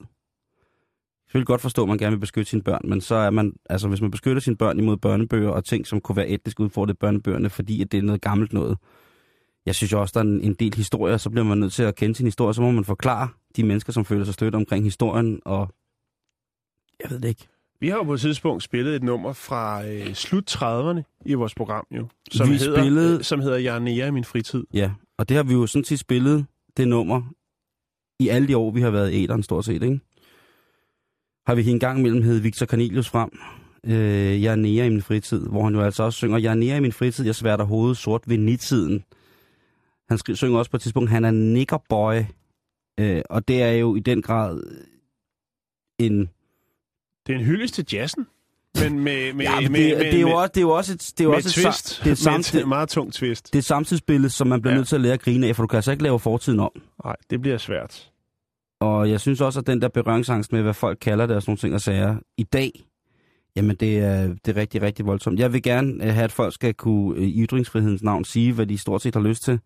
[1.35, 3.53] jeg vil godt forstå, at man gerne vil beskytte sine børn, men så er man,
[3.71, 6.99] altså hvis man beskytter sine børn imod børnebøger og ting, som kunne være etnisk udfordret
[6.99, 8.79] børnebøgerne, fordi at det er noget gammelt noget.
[9.67, 11.95] Jeg synes jo også, der er en, del historier, så bliver man nødt til at
[11.97, 15.41] kende sin historie, så må man forklare de mennesker, som føler sig støtte omkring historien,
[15.45, 15.75] og
[17.03, 17.49] jeg ved det ikke.
[17.81, 21.55] Vi har jo på et tidspunkt spillet et nummer fra øh, slut 30'erne i vores
[21.55, 24.65] program, jo, som, Vi hedder, spillede- øh, som hedder Jeg er nære i min fritid.
[24.75, 27.23] Ja, og det har vi jo sådan set spillet, det nummer,
[28.21, 30.01] i alle de år, vi har været i æderen stort set, ikke?
[31.51, 33.31] Har vi en gang imellem hed Victor Cornelius frem,
[33.87, 36.55] øh, Jeg er nære i min fritid, hvor han jo altså også synger, Jeg er
[36.55, 39.05] nære i min fritid, jeg sværter hovedet sort ved nitiden.
[40.09, 42.15] Han skri- synger også på et tidspunkt, han er niggerboy,
[43.01, 44.63] øh, og det er jo i den grad
[45.99, 46.19] en...
[47.27, 48.27] Det er en hyldest til jazzen,
[48.81, 50.63] men med, med, Ja, men med, det, med, det, er jo med, også, det er
[50.63, 52.01] jo også et, det er også et twist.
[52.05, 53.47] det er et, med et meget tung twist.
[53.47, 54.79] det er et samtidsbillede, som man bliver Ja.
[54.79, 56.71] nødt til at lære at grine af, for du kan altså ikke lave fortiden om.
[57.05, 58.10] Nej, det bliver svært.
[58.81, 61.51] Og jeg synes også, at den der berøringsangst med, hvad folk kalder det og sådan
[61.51, 62.71] nogle ting og sager, i dag,
[63.57, 65.39] jamen det er, det er rigtig, rigtig voldsomt.
[65.39, 68.67] Jeg vil gerne øh, have, at folk skal kunne øh, i ytringsfrihedens navn sige, hvad
[68.67, 69.61] de stort set har lyst til,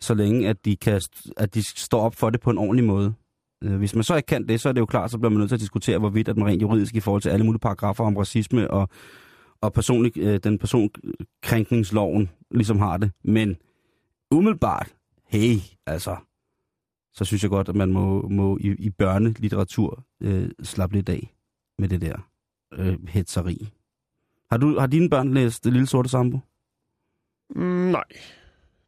[0.00, 1.00] så længe at de, kan,
[1.36, 3.12] at de står op for det på en ordentlig måde.
[3.64, 5.38] Øh, hvis man så ikke kan det, så er det jo klart, så bliver man
[5.38, 8.04] nødt til at diskutere, hvorvidt at man rent juridisk i forhold til alle mulige paragrafer
[8.04, 8.88] om racisme og,
[9.60, 13.10] og personlig, den personkrænkningsloven ligesom har det.
[13.24, 13.56] Men
[14.30, 14.94] umiddelbart,
[15.28, 16.16] hey, altså,
[17.12, 21.34] så synes jeg godt, at man må, må i, i børnelitteratur øh, slappe lidt af
[21.78, 22.28] med det der
[22.72, 23.68] øh, hetseri.
[24.50, 26.38] Har, du, har dine børn læst Det Lille Sorte Sambo?
[27.54, 28.04] Mm, nej.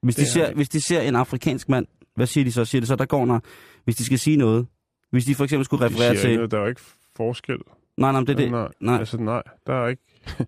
[0.02, 0.54] Hvis de, ser, de.
[0.54, 2.64] hvis de ser en afrikansk mand, hvad siger de så?
[2.64, 3.40] Siger det så, der går når,
[3.84, 4.66] hvis de skal sige noget?
[5.10, 6.34] Hvis de for eksempel skulle De referere siger til...
[6.36, 6.80] noget, der er jo ikke
[7.16, 7.58] forskel.
[7.96, 8.50] Nej, nej, det er det.
[8.50, 10.02] Nej, Nej, Altså, nej, der er ikke...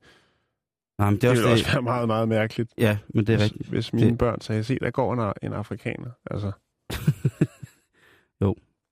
[0.99, 3.37] nej, men det er det også også være meget, meget mærkeligt, Ja, men det er
[3.37, 3.69] hvis, rigtigt.
[3.69, 6.11] hvis mine Det- børn sagde, se, der går en, en afrikaner.
[6.31, 6.53] Altså,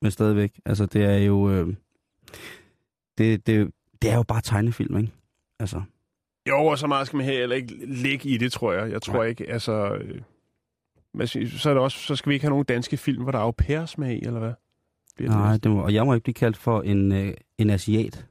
[0.02, 0.60] Men stadigvæk.
[0.64, 1.50] Altså, det er jo...
[1.50, 1.74] Øh,
[3.18, 5.12] det, det, det er jo bare tegnefilm, ikke?
[5.60, 5.82] Altså,
[6.48, 8.90] jo, og så meget skal man heller ikke ligge i det, tror jeg.
[8.92, 9.24] Jeg tror Nej.
[9.24, 9.94] ikke, altså...
[9.94, 10.20] Øh,
[11.28, 13.38] siger- så, er det også, så skal vi ikke have nogen danske film, hvor der
[13.38, 14.52] er au pairs med i, eller hvad?
[15.16, 17.70] Bliver det nej, det må, og jeg må ikke blive kaldt for en, øh, en
[17.70, 18.26] asiat.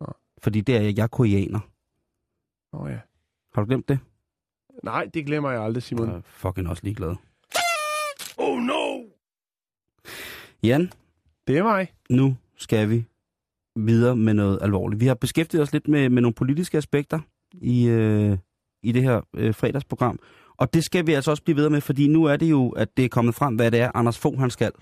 [0.00, 0.12] Nej.
[0.42, 0.96] Fordi det er jeg.
[0.96, 1.60] Jeg er koreaner.
[2.72, 2.98] Nå, ja.
[3.54, 3.98] Har du glemt det?
[4.82, 6.08] Nej, det glemmer jeg aldrig, Simon.
[6.08, 7.14] Jeg er fucking også ligeglad.
[8.38, 8.98] Oh no!
[10.62, 10.92] Jan,
[11.46, 11.92] Det er mig.
[12.10, 13.04] nu skal vi
[13.76, 15.00] videre med noget alvorligt.
[15.00, 17.18] Vi har beskæftiget os lidt med, med nogle politiske aspekter
[17.54, 18.38] i, øh,
[18.82, 20.18] i det her øh, fredagsprogram.
[20.56, 22.88] Og det skal vi altså også blive videre med, fordi nu er det jo, at
[22.96, 24.72] det er kommet frem, hvad det er, Anders Fogh han skal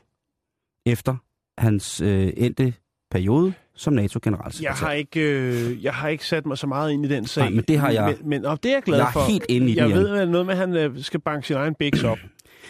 [0.87, 1.17] efter
[1.59, 2.75] hans øh, endte
[3.11, 4.71] periode som NATO-generalsekretær.
[4.71, 7.43] Jeg har, ikke, øh, jeg har ikke sat mig så meget ind i den sag.
[7.45, 8.17] Nej, men det har jeg.
[8.21, 9.31] Men, men og det er jeg glad Jeg er for.
[9.31, 11.57] helt inde i den, Jeg ved, at noget med, at han øh, skal banke sin
[11.57, 12.19] egen biks op.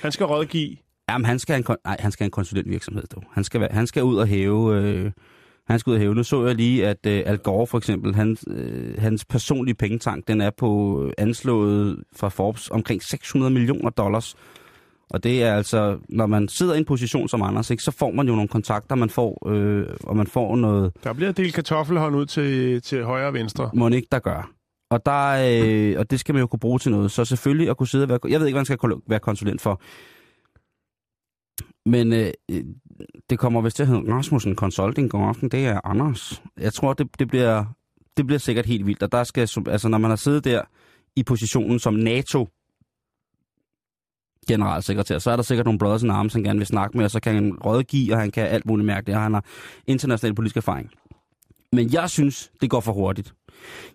[0.03, 0.77] Han skal rådgive.
[1.11, 3.23] Jamen, han skal en, nej, han skal en konsulentvirksomhed, dog.
[3.33, 4.77] Han skal, han skal ud og hæve...
[4.83, 5.11] Øh,
[5.67, 6.15] han skal ud og hæve.
[6.15, 10.29] Nu så jeg lige, at øh, Al Gore for eksempel, hans, øh, hans personlige pengetank,
[10.29, 14.35] den er på øh, anslået fra Forbes omkring 600 millioner dollars.
[15.11, 18.11] Og det er altså, når man sidder i en position som Anders, ikke, så får
[18.11, 22.17] man jo nogle kontakter, man får, øh, og man får noget, Der bliver delt kartoffelhånd
[22.17, 23.71] ud til, til højre og venstre.
[23.75, 24.51] må ikke der gør.
[24.91, 25.31] Og, der,
[25.65, 27.11] øh, og det skal man jo kunne bruge til noget.
[27.11, 28.19] Så selvfølgelig at kunne sidde og være...
[28.29, 29.81] Jeg ved ikke, hvad man skal være konsulent for.
[31.87, 32.65] Men øh, øh,
[33.31, 35.49] det kommer vist til at hedde Rasmussen Consulting god aften.
[35.49, 36.43] Det er Anders.
[36.61, 37.65] Jeg tror, det, det, bliver,
[38.17, 39.03] det bliver sikkert helt vildt.
[39.03, 40.63] Og der skal, altså, når man har siddet der
[41.17, 42.49] i positionen som NATO
[44.49, 47.11] generalsekretær, så er der sikkert nogle brothers in arms, han gerne vil snakke med, og
[47.11, 49.45] så kan han rådgive, og han kan alt muligt mærke det, og han har
[49.87, 50.91] international politisk erfaring.
[51.73, 53.35] Men jeg synes, det går for hurtigt.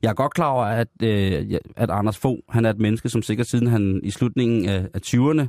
[0.01, 3.21] Jeg er godt klar over, at, øh, at Anders Fogh, han er et menneske, som
[3.21, 5.47] sikkert siden han i slutningen af, af 20'erne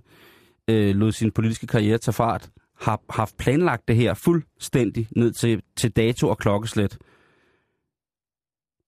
[0.71, 5.63] øh, lod sin politiske karriere tage fart, har haft planlagt det her fuldstændig ned til,
[5.81, 6.99] til dato og klokkeslæt.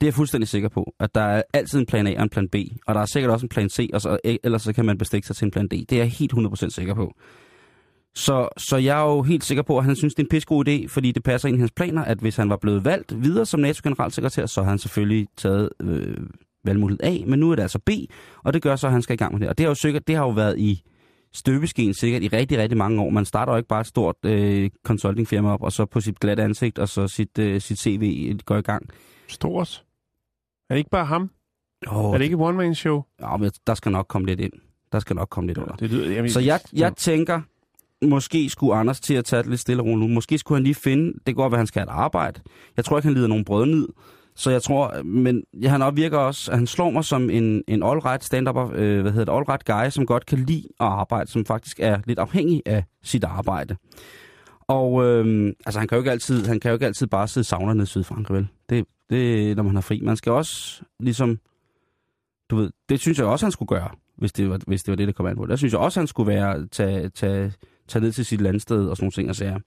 [0.01, 2.29] Det er jeg fuldstændig sikker på, at der er altid en plan A og en
[2.29, 4.73] plan B, og der er sikkert også en plan C, og så, e, ellers så
[4.73, 5.71] kan man bestikke sig til en plan D.
[5.71, 7.13] Det er jeg helt 100% sikker på.
[8.15, 10.69] Så, så jeg er jo helt sikker på, at han synes, det er en pissegod
[10.69, 13.47] idé, fordi det passer ind i hans planer, at hvis han var blevet valgt videre
[13.47, 16.17] som NATO-generalsekretær, så har han selvfølgelig taget øh,
[16.65, 17.91] valgmulighed A, men nu er det altså B,
[18.45, 19.49] og det gør så, at han skal i gang med det.
[19.49, 20.83] Og det har jo, sikkert, det har jo været i
[21.35, 23.11] støbeskeen sikkert i rigtig, rigtig mange år.
[23.11, 26.43] Man starter jo ikke bare et stort øh, consultingfirma op, og så på sit glatte
[26.43, 28.89] ansigt, og så sit, øh, sit CV går i gang.
[29.29, 29.85] Stort.
[30.71, 31.31] Er det ikke bare ham?
[31.87, 33.03] Oh, Er det ikke et one-man-show?
[33.21, 34.53] Ja, men der skal nok komme lidt ind.
[34.93, 35.75] Der skal nok komme lidt under.
[35.77, 37.41] Det lyder, jamen, Så jeg, jeg tænker,
[38.07, 40.15] måske skulle Anders til at tage det lidt stille og roligt nu.
[40.15, 42.41] Måske skulle han lige finde, det går, hvad han skal have et arbejde.
[42.77, 43.89] Jeg tror ikke, han lider nogen brødnid.
[44.35, 47.83] Så jeg tror, men ja, han virker også, at han slår mig som en, en
[47.83, 51.45] all-right stand-up, øh, hvad hedder det, all-right guy, som godt kan lide at arbejde, som
[51.45, 53.77] faktisk er lidt afhængig af sit arbejde.
[54.61, 57.45] Og øh, altså, han kan, jo ikke altid, han kan jo ikke altid bare sidde
[57.45, 58.49] savner nede i Sydfrankrig, vel?
[58.69, 60.01] Det, det når man har fri.
[60.01, 61.39] Man skal også ligesom,
[62.51, 64.97] du ved, det synes jeg også, han skulle gøre, hvis det var, hvis det, var
[64.97, 65.47] det, der kom an på.
[65.47, 67.53] Der synes jeg også, han skulle være, tage, tage,
[67.89, 69.59] tage ned til sit landsted og sådan nogle ting og sager.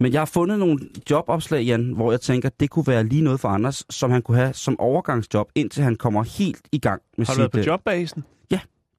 [0.00, 0.78] Men jeg har fundet nogle
[1.10, 4.36] jobopslag, Jan, hvor jeg tænker, det kunne være lige noget for Anders, som han kunne
[4.36, 7.40] have som overgangsjob, indtil han kommer helt i gang med Har du sit...
[7.40, 8.24] været på øh, jobbasen?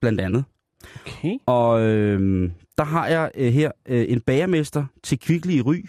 [0.02, 0.44] Blandt andet.
[1.06, 1.38] Okay.
[1.46, 5.86] Og øh, der har jeg øh, her øh, en bagermester til Kvickly i Ry.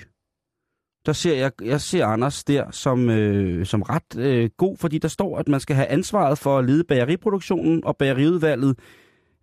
[1.07, 5.09] Der ser jeg, jeg ser Anders der som, øh, som ret øh, god, fordi der
[5.09, 8.79] står, at man skal have ansvaret for at lede bageriproduktionen og bageriudvalget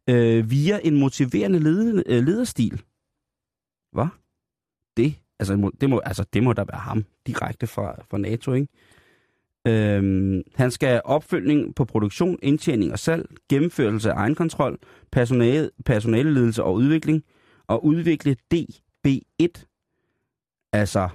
[0.10, 2.82] øh, via en motiverende lede, øh, lederstil.
[3.91, 4.08] Hvad?
[4.97, 8.67] Det, altså, det, må, altså, det må da være ham direkte fra, fra NATO, ikke?
[9.67, 14.77] Øhm, han skal have opfølgning på produktion, indtjening og salg, gennemførelse af egenkontrol,
[15.12, 17.23] personale, personaleledelse og udvikling,
[17.67, 19.65] og udvikle DB1.
[20.73, 21.10] Altså,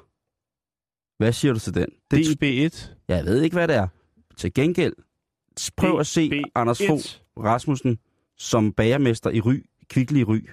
[1.19, 1.87] hvad siger du til den?
[2.11, 2.91] Det, DB1.
[3.09, 3.89] jeg ved ikke, hvad det er.
[4.37, 4.93] Til gengæld,
[5.77, 6.51] prøv at se DB1.
[6.55, 7.03] Anders Fogh
[7.45, 7.99] Rasmussen
[8.39, 10.49] som bagermester i Ry, Kvickly Ry.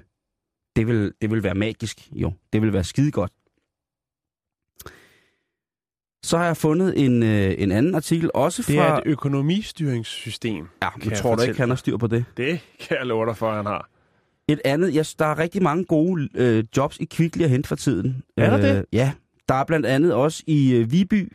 [0.75, 2.33] Det vil, det vil være magisk, jo.
[2.53, 3.31] Det vil være skide godt.
[6.23, 8.97] Så har jeg fundet en, øh, en anden artikel, også Det er fra...
[8.97, 10.67] et økonomistyringssystem.
[10.83, 12.25] Ja, men jeg tror du fortælle ikke, han har styr på det?
[12.37, 13.89] Det kan jeg love dig for, han har.
[14.47, 17.75] Et andet, jeg, der er rigtig mange gode øh, jobs i Kvickly at hente for
[17.75, 18.23] tiden.
[18.37, 18.77] Er der det?
[18.77, 19.11] Øh, ja,
[19.49, 21.33] der er blandt andet også i øh, Viby,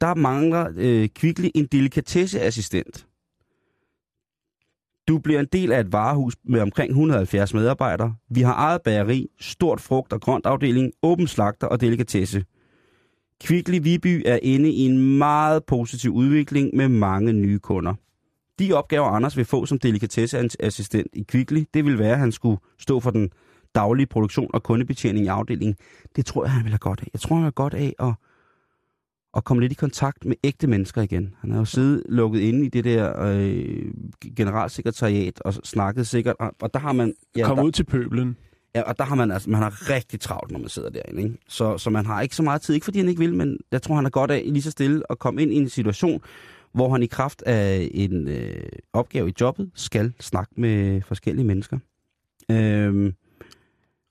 [0.00, 3.06] der mangler øh, Kvickly en delikatesseassistent.
[5.08, 8.14] Du bliver en del af et varehus med omkring 170 medarbejdere.
[8.30, 12.44] Vi har eget bageri, stort frugt- og grønt afdeling, åben slagter og delikatesse.
[13.40, 17.94] Kvickly Viby er inde i en meget positiv udvikling med mange nye kunder.
[18.58, 22.60] De opgaver, Anders vil få som delikatesseassistent i Kvickly, det vil være, at han skulle
[22.78, 23.30] stå for den
[23.74, 25.76] daglige produktion og kundebetjening i afdelingen.
[26.16, 27.06] Det tror jeg, han vil have godt af.
[27.12, 28.14] Jeg tror, han have godt af at,
[29.36, 31.34] at komme lidt i kontakt med ægte mennesker igen.
[31.40, 33.92] Han har jo siddet lukket inde i det der øh,
[34.36, 37.14] generalsekretariat og snakket sikkert, og, og der har man...
[37.36, 38.36] Ja, Kom der, ud til pøblen.
[38.74, 41.22] Ja, og der har man altså, man har rigtig travlt, når man sidder derinde.
[41.22, 41.36] Ikke?
[41.48, 43.82] Så, så man har ikke så meget tid, ikke fordi han ikke vil, men jeg
[43.82, 46.22] tror, han er godt af lige så stille at komme ind i en situation,
[46.72, 51.78] hvor han i kraft af en øh, opgave i jobbet skal snakke med forskellige mennesker.
[52.50, 53.14] Øhm,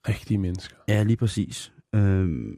[0.10, 0.76] Rigtige mennesker.
[0.88, 1.72] ja, lige præcis.
[1.96, 2.58] Øhm,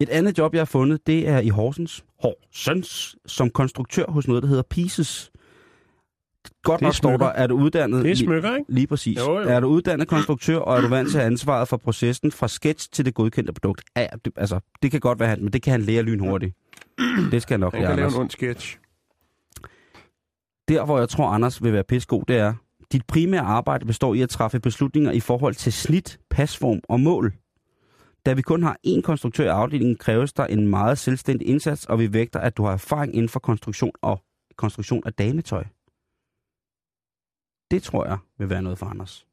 [0.00, 2.04] et andet job, jeg har fundet, det er i Horsens.
[2.22, 5.30] Horsens, som konstruktør hos noget, der hedder Pieces.
[6.62, 8.04] Godt nok står der, er du uddannet...
[8.04, 8.72] Det er smykker, ikke?
[8.72, 9.18] Lige præcis.
[9.18, 9.48] Jo, jo.
[9.48, 13.04] Er du uddannet konstruktør, og er du vant til ansvaret for processen fra sketch til
[13.04, 13.82] det godkendte produkt?
[13.96, 16.54] Ja, det, altså, det kan godt være, han, men det kan han lære lynhurtigt.
[17.32, 18.78] Det skal han nok Han lære, kan lave en ond sketch.
[20.68, 22.54] Der, hvor jeg tror, Anders vil være pissegod, det er,
[22.92, 27.32] dit primære arbejde består i at træffe beslutninger i forhold til snit, pasform og mål.
[28.26, 31.98] Da vi kun har én konstruktør i afdelingen, kræves der en meget selvstændig indsats, og
[31.98, 34.22] vi vægter, at du har erfaring inden for konstruktion og
[34.56, 35.64] konstruktion af dametøj.
[37.70, 39.26] Det tror jeg vil være noget for Anders.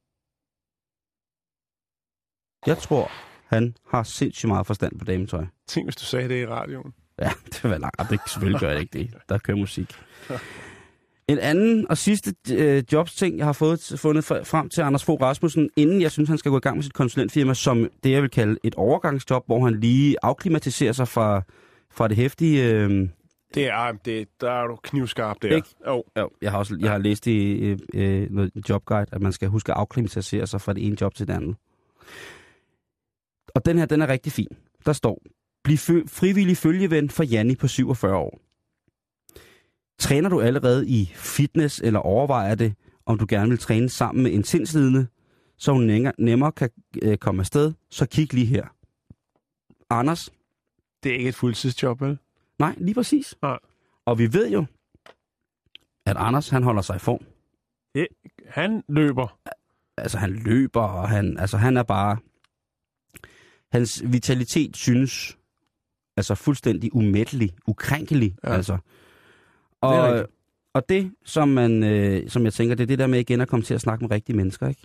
[2.65, 3.11] Jeg tror,
[3.55, 5.45] han har sindssygt meget forstand på dametøj.
[5.67, 6.93] Tænk, hvis du sagde det i radioen.
[7.19, 8.09] Ja, det var langt.
[8.09, 9.13] Det selvfølgelig gør jeg ikke det.
[9.29, 9.91] Der kører musik.
[11.27, 15.21] En anden og sidste øh, jobsting, jeg har fået fundet fr- frem til Anders Fogh
[15.21, 18.21] Rasmussen, inden jeg synes, han skal gå i gang med sit konsulentfirma, som det, jeg
[18.21, 21.41] vil kalde et overgangsjob, hvor han lige afklimatiserer sig fra,
[21.91, 22.71] fra det hæftige...
[22.73, 23.09] Øh,
[23.53, 25.55] Det er, det, der er du knivskarp der.
[25.55, 25.67] Ikke?
[25.87, 26.03] Jo.
[26.17, 27.57] jo, jeg har også jeg har læst i
[27.93, 31.27] øh, noget jobguide, at man skal huske at afklimatisere sig fra det ene job til
[31.27, 31.55] det andet.
[33.55, 34.47] Og den her, den er rigtig fin.
[34.85, 35.21] Der står,
[35.63, 38.39] bliv fø- frivillig følgeven for Janni på 47 år.
[39.99, 42.73] Træner du allerede i fitness, eller overvejer det,
[43.05, 45.07] om du gerne vil træne sammen med en sindslidende,
[45.57, 46.69] så hun nemmere kan
[47.01, 48.65] øh, komme afsted, så kig lige her.
[49.89, 50.29] Anders?
[51.03, 52.17] Det er ikke et fuldtidsjob, vel?
[52.59, 53.35] Nej, lige præcis.
[53.41, 53.59] Nej.
[54.05, 54.65] Og vi ved jo,
[56.05, 57.25] at Anders, han holder sig i form.
[57.95, 58.07] Det,
[58.47, 59.39] han løber.
[59.97, 62.17] Altså, han løber, og han, altså, han er bare...
[63.71, 65.37] Hans vitalitet synes
[66.17, 68.35] altså fuldstændig umættelig, ukrænkelig.
[68.43, 68.49] Ja.
[68.49, 68.55] Ja.
[68.55, 68.73] Altså.
[68.73, 68.81] Det
[69.81, 70.27] Og, rigtigt.
[70.73, 73.47] og det, som, man, øh, som jeg tænker, det er det der med igen at
[73.47, 74.81] komme til at snakke med rigtige mennesker, ikke?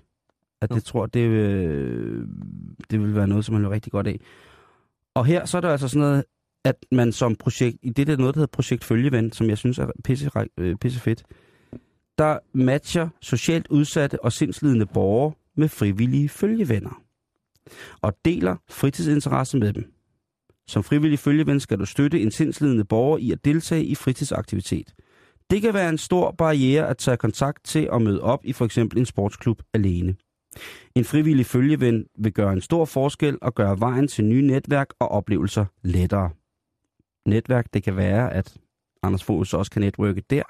[0.60, 2.26] At det tror, det, øh,
[2.90, 4.20] det vil være noget, som man vil rigtig godt af.
[5.14, 6.24] Og her så er der altså sådan noget,
[6.68, 9.78] at man som projekt, i det der noget, der hedder projekt Følgeven, som jeg synes
[9.78, 11.22] er pisse, øh, pisse fedt,
[12.18, 17.02] der matcher socialt udsatte og sindslidende borgere med frivillige følgevenner.
[18.02, 19.92] og deler fritidsinteresse med dem.
[20.68, 24.94] Som frivillig følgeven skal du støtte en sindslidende borger i at deltage i fritidsaktivitet.
[25.50, 28.64] Det kan være en stor barriere at tage kontakt til og møde op i for
[28.64, 30.16] eksempel en sportsklub alene.
[30.94, 35.08] En frivillig følgeven vil gøre en stor forskel og gøre vejen til nye netværk og
[35.08, 36.30] oplevelser lettere.
[37.28, 38.56] Netværk, det kan være, at
[39.02, 40.42] Anders Fogh så også kan netværke der.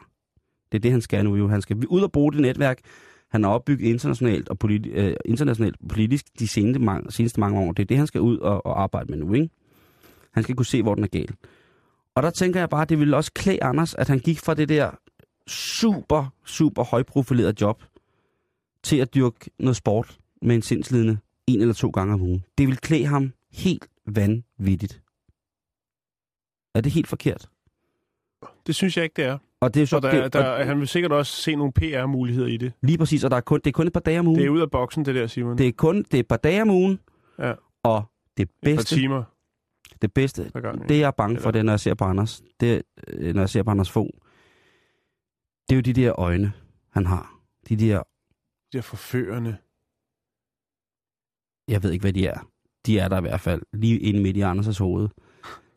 [0.73, 1.49] Det er det, han skal nu jo.
[1.49, 2.81] Han skal ud og bruge det netværk,
[3.31, 7.73] han har opbygget internationalt og, politi- øh, internationalt politisk de seneste mange, seneste mange år.
[7.73, 9.51] Det er det, han skal ud og, og arbejde med nu, ikke?
[10.33, 11.35] Han skal kunne se, hvor den er gal.
[12.14, 14.55] Og der tænker jeg bare, at det ville også klæde Anders, at han gik fra
[14.55, 14.91] det der
[15.47, 17.83] super, super højprofilerede job
[18.83, 22.45] til at dyrke noget sport med en sindslidende en eller to gange om ugen.
[22.59, 25.03] Det vil klæde ham helt vanvittigt.
[26.75, 27.49] Er det helt forkert?
[28.67, 29.39] Det synes jeg ikke, det er.
[29.61, 31.73] Og det er så, Så der, det, der, og, han vil sikkert også se nogle
[31.73, 32.73] PR-muligheder i det.
[32.83, 34.39] lige præcis, og der er kun, det er kun et par dage om ugen.
[34.41, 35.59] Det er ud af boksen, det der, Simon.
[35.59, 37.01] det er kun det er et par dage om ugen,
[37.39, 37.55] Ja.
[37.83, 38.05] og
[38.37, 39.25] det Et par bedste, timer
[40.03, 40.89] det bedste, gang.
[40.89, 43.43] det jeg er bange for, det er, når jeg ser på Anders, det, øh, når
[43.43, 44.11] jeg ser på Anders Fogh,
[45.69, 46.53] det er jo de der øjne,
[46.91, 47.41] han har.
[47.69, 48.03] De der,
[48.73, 49.57] De der forførende.
[51.69, 52.49] jeg ved ikke, hvad de er.
[52.87, 55.09] De er der i hvert fald, lige inde midt i Anders' hoved.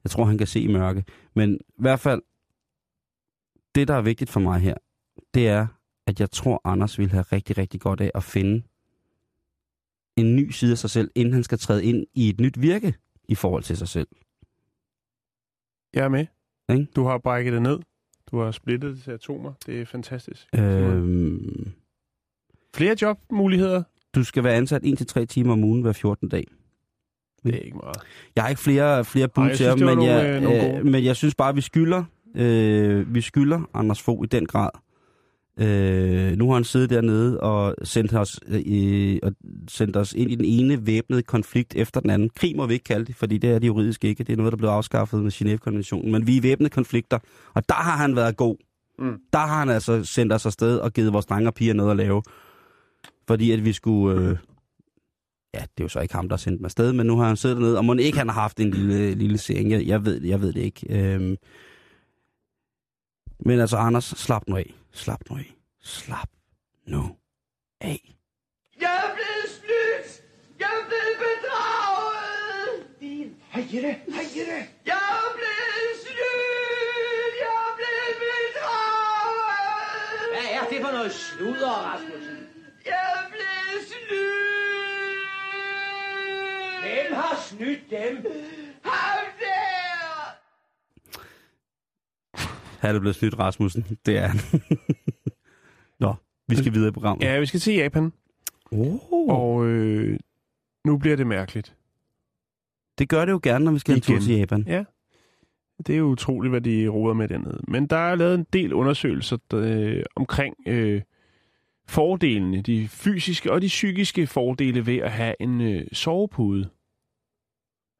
[0.04, 1.04] Jeg tror, han kan se i mørke.
[1.36, 2.22] Men i hvert fald,
[3.76, 4.76] det, der er vigtigt for mig her,
[5.34, 5.68] det er,
[6.08, 8.64] at jeg tror, Anders vil have rigtig, rigtig godt af at finde
[10.18, 12.94] en ny side af sig selv, inden han skal træde ind i et nyt virke
[13.28, 14.08] i forhold til sig selv.
[15.94, 16.26] Jeg er med.
[16.70, 16.92] Ikke?
[16.96, 17.80] Du har brækket det ned.
[18.32, 19.54] Du har splittet det til atomer.
[19.66, 20.48] Det er fantastisk.
[20.56, 21.72] Øhm,
[22.76, 23.84] Flere jobmuligheder?
[24.16, 26.48] du skal være ansat 1-3 timer om ugen hver 14 dag.
[27.44, 27.98] Det er ikke meget.
[28.36, 31.06] Jeg har ikke flere, flere bud til synes, men, nogle, jeg, øh, nogle øh, men
[31.06, 32.04] jeg synes bare, vi skylder,
[32.36, 34.70] øh, vi skylder Anders Fogh i den grad.
[35.60, 39.32] Øh, nu har han siddet dernede og sendt os, øh, og
[39.68, 42.30] sendt os ind i den ene væbnede konflikt efter den anden.
[42.30, 44.24] Krig må vi ikke kalde det, fordi det er det juridisk ikke.
[44.24, 46.12] Det er noget, der blev afskaffet med Genève-konventionen.
[46.12, 47.20] Men vi er væbnede konflikter,
[47.54, 48.56] og der har han været god.
[49.00, 49.18] Mm.
[49.34, 51.98] Der har han altså sendt os afsted og givet vores drenge og piger noget at
[51.98, 52.24] lave.
[53.28, 54.22] Fordi at vi skulle...
[54.22, 54.38] Øh,
[55.54, 57.28] ja, det er jo så ikke ham, der har sendt mig afsted, men nu har
[57.28, 59.72] han siddet dernede, og må ikke han har haft en lille, lille sering.
[59.72, 60.86] Jeg, jeg, ved, jeg ved det ikke.
[60.90, 61.38] Øhm,
[63.40, 64.74] men altså, Anders, slap nu af.
[64.94, 65.56] Slap nu af.
[65.82, 66.30] Slap
[66.88, 67.16] nu
[67.82, 68.16] af.
[68.82, 70.10] Jeg er blevet snydt!
[70.60, 73.00] Jeg er blevet bedraget!
[73.00, 73.28] Din...
[73.54, 73.92] Hej, Jette!
[74.16, 74.60] Hej, Jette!
[74.92, 77.34] Jeg er blevet snydt!
[77.44, 80.30] Jeg er blevet bedraget!
[80.34, 82.38] Hvad er det for noget sludder, Rasmussen?
[82.86, 83.41] Jeg er blevet
[86.92, 88.26] Hvem har snydt dem?
[88.84, 90.38] Ham der!
[92.80, 93.86] Han er blevet snydt, Rasmussen.
[94.06, 94.40] Det er han.
[96.00, 96.16] Nå,
[96.48, 97.26] vi skal videre i programmet.
[97.26, 98.14] Ja, vi skal til Japan.
[98.72, 99.30] Oh.
[99.30, 100.20] Og øh,
[100.86, 101.76] nu bliver det mærkeligt.
[102.98, 104.24] Det gør det jo gerne, når vi skal en tur Igen.
[104.24, 104.64] til Japan.
[104.68, 104.84] Ja.
[105.88, 107.60] Det er jo utroligt, hvad de roder med dernede.
[107.68, 111.02] Men der er lavet en del undersøgelser øh, omkring øh,
[111.88, 116.70] fordelene, de fysiske og de psykiske fordele ved at have en øh, sovepude.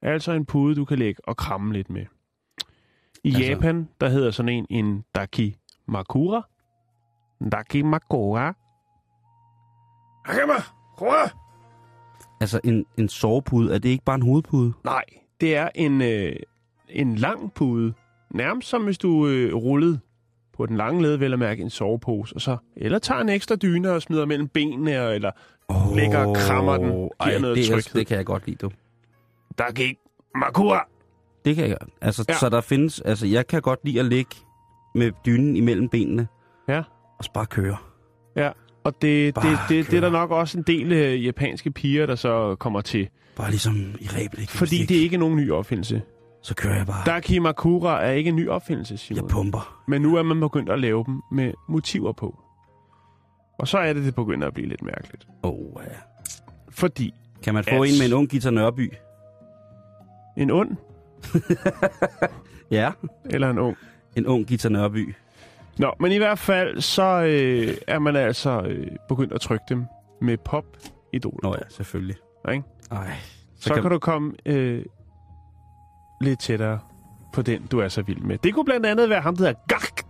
[0.02, 2.06] Altså en pude, du kan lægge og kramme lidt med.
[3.24, 3.44] I Altså-.
[3.44, 6.48] Japan, der hedder sådan en en dakimakura.
[7.52, 8.54] Dakimakura.
[10.28, 11.30] Dakimakura!
[12.42, 14.74] Altså, en, en sovepude, er det ikke bare en hovedpude?
[14.84, 15.04] Nej,
[15.42, 16.36] det er en, øh,
[16.90, 17.94] en lang pude.
[18.30, 20.00] Nærmest som hvis du øh, rullede
[20.54, 23.56] på den lange led, vel at mærke en sovepose, og så eller tager en ekstra
[23.56, 25.32] dyne og smider mellem benene, eller
[25.68, 26.88] Oh, Ligger og krammer den,
[27.24, 28.72] giver noget det, er- det kan jeg godt lide, du.
[29.58, 29.96] Der gik
[30.36, 30.88] Makura.
[31.46, 31.90] Det kan jeg godt.
[32.02, 32.34] Altså, ja.
[32.34, 33.02] Så der findes...
[33.02, 34.36] Altså, jeg kan godt lide at ligge
[34.96, 36.28] med dynen imellem benene.
[36.68, 36.84] Ja.
[37.18, 37.78] Og så bare køre.
[38.36, 38.52] Ja,
[38.84, 42.06] og det, det, Bare det, det, er der nok også en del øh, japanske piger,
[42.06, 43.10] der så kommer til.
[43.36, 44.50] Bare ligesom i reblik.
[44.50, 46.02] Fordi det er ikke nogen ny opfindelse.
[46.44, 47.04] Så kører jeg bare.
[47.06, 49.28] Dakimakura er ikke en ny opfindelse, Jeg Simon.
[49.30, 49.84] pumper.
[49.88, 52.40] Men nu er man begyndt at lave dem med motiver på.
[53.60, 55.28] Og så er det, det begynder at blive lidt mærkeligt.
[55.44, 55.96] Oh, ja.
[56.70, 58.94] Fordi Kan man få At- en med en ung Gita Nørby?
[60.38, 60.70] En ond
[62.72, 62.92] Ja.
[63.30, 63.78] eller en ung
[64.16, 65.16] En ung Gita Nørby.
[65.78, 69.86] Nå, men i hvert fald, så øh, er man altså øh, begyndt at trykke dem
[70.22, 70.66] med pop
[71.14, 71.40] idol.
[71.44, 72.16] Nå ja, selvfølgelig.
[72.52, 72.64] Ikke?
[72.92, 73.12] Ej.
[73.56, 74.86] Så, så kan, kan du komme øh,
[76.22, 76.80] lidt tættere
[77.34, 78.38] på den, du er så vild med.
[78.38, 79.60] Det kunne blandt andet være ham, der hedder.
[79.68, 80.06] Gakt.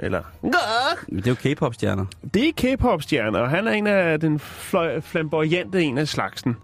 [0.00, 1.08] Eller Gakt.
[1.12, 2.06] Men det er jo K-pop-stjerner.
[2.34, 6.56] Det er K-pop-stjerner, og han er en af den fl- flamboyante en af slagsen.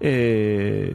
[0.00, 0.92] Øh,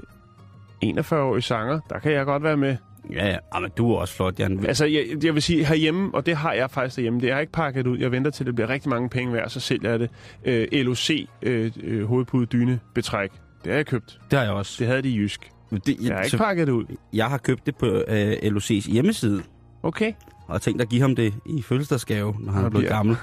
[0.85, 2.75] 41-årig sanger, der kan jeg godt være med.
[3.11, 3.37] Ja, ja.
[3.51, 4.65] Ah, men du er også flot, Jan.
[4.65, 7.51] Altså, jeg, jeg vil sige, herhjemme, og det har jeg faktisk derhjemme, det er ikke
[7.51, 7.97] pakket ud.
[7.97, 10.09] Jeg venter til, det bliver rigtig mange penge værd, så sælger jeg det.
[10.45, 11.09] Øh, LOC,
[11.41, 13.31] øh, øh, hovedpude dyne betræk.
[13.63, 14.19] Det har jeg købt.
[14.31, 14.75] Det har jeg også.
[14.79, 15.51] Det havde de i Jysk.
[15.85, 16.85] Det, Jeg har ikke pakket det ud.
[17.13, 19.43] jeg har købt det på øh, LOC's hjemmeside,
[19.83, 20.13] Okay.
[20.47, 22.95] og har tænkt at give ham det i fødselsdagsgave, når han Nå, er blevet bliver-
[22.95, 23.17] gammel.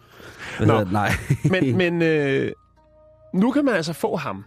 [0.66, 0.80] Nå.
[0.80, 0.92] det?
[0.92, 1.10] Nej.
[1.50, 2.52] Men, men øh,
[3.34, 4.44] nu kan man altså få ham.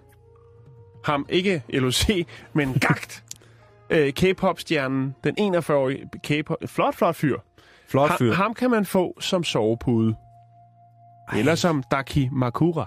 [1.06, 3.24] Ham, ikke LOC, men Gagt.
[3.90, 6.58] Øh, K-pop-stjernen, den 41-årige K-pop...
[6.66, 7.40] Flot, flot fyr.
[7.88, 8.34] Flot Ham, fyr.
[8.34, 10.16] ham kan man få som sovepude.
[11.36, 12.86] Eller som Daki Makura.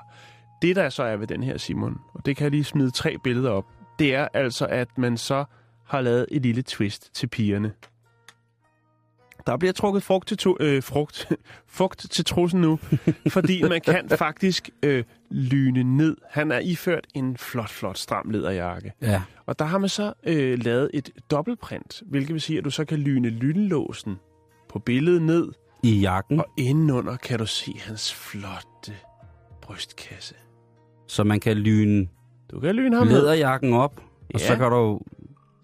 [0.62, 3.16] Det, der så er ved den her, Simon, og det kan jeg lige smide tre
[3.24, 3.64] billeder op,
[3.98, 5.44] det er altså, at man så
[5.86, 7.72] har lavet et lille twist til pigerne.
[9.48, 11.28] Der bliver trukket frugt til, to, øh, frugt,
[11.78, 12.78] frugt til trussen nu,
[13.28, 16.16] fordi man kan faktisk øh, lyne ned.
[16.30, 18.92] Han er iført en flot, flot stram læderjakke.
[19.02, 19.22] Ja.
[19.46, 22.84] Og der har man så øh, lavet et dobbeltprint, hvilket vil sige, at du så
[22.84, 24.16] kan lyne lynlåsen
[24.68, 25.48] på billedet ned,
[25.82, 28.92] I jakken, og indenunder kan du se hans flotte
[29.62, 30.34] brystkasse.
[31.06, 32.08] så man kan lyne
[32.50, 34.00] Du kan lyne ham ned, læderjakken op,
[34.34, 34.46] og Ja.
[34.46, 35.00] så kan du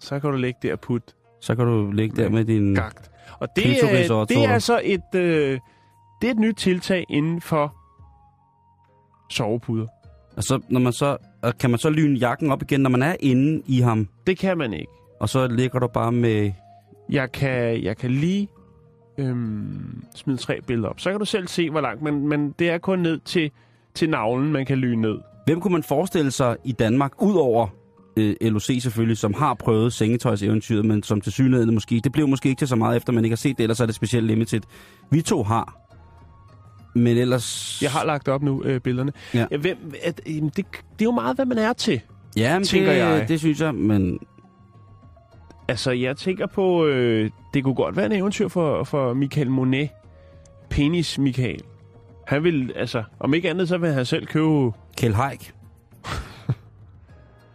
[0.00, 2.74] så kan du lægge det og putte så kan du ligge der med din...
[2.74, 3.10] gagt.
[3.40, 5.60] Og det, over det er altså et, øh,
[6.20, 7.76] det er et nyt tiltag inden for
[9.30, 9.86] sovepuder.
[10.36, 13.02] Og så, når man så, og kan man så lyne jakken op igen, når man
[13.02, 14.92] er inde i ham, Det kan man ikke.
[15.20, 16.52] og så ligger du bare med...
[17.10, 18.48] Jeg kan, jeg kan lige
[19.18, 21.00] øhm, smide tre billeder op.
[21.00, 23.50] Så kan du selv se, hvor langt, men, men det er kun ned til,
[23.94, 25.18] til navlen, man kan lyne ned.
[25.46, 27.68] Hvem kunne man forestille sig i Danmark, udover
[28.16, 32.48] øh, LOC selvfølgelig, som har prøvet sengetøjseventyret, men som til synligheden måske, det blev måske
[32.48, 34.60] ikke til så meget efter, man ikke har set det, ellers er det specielt limited.
[35.10, 35.76] Vi to har.
[36.94, 37.78] Men ellers...
[37.82, 39.12] Jeg har lagt op nu, øh, billederne.
[39.34, 39.46] Ja.
[39.50, 40.64] Ja, hvem, at, øh, det, det
[41.00, 42.00] er jo meget, hvad man er til.
[42.36, 43.28] ja, men tænker det, jeg.
[43.28, 44.18] det synes jeg, men
[45.68, 49.88] Altså, jeg tænker på, øh, det kunne godt være en eventyr for, for Michael Monet.
[50.70, 51.60] Penis Michael.
[52.26, 54.72] Han vil, altså, om ikke andet, så vil han selv købe...
[54.96, 55.54] Kjell Haik.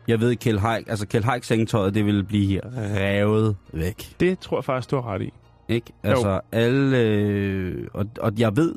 [0.10, 4.16] Jeg ved, Kjell Haik, altså Kjell Haik sengetøjet, det vil blive revet væk.
[4.20, 5.34] Det tror jeg faktisk, du har ret i.
[5.70, 5.94] Ikke?
[6.04, 6.98] Altså, alle...
[6.98, 8.76] Øh, og, og jeg ved,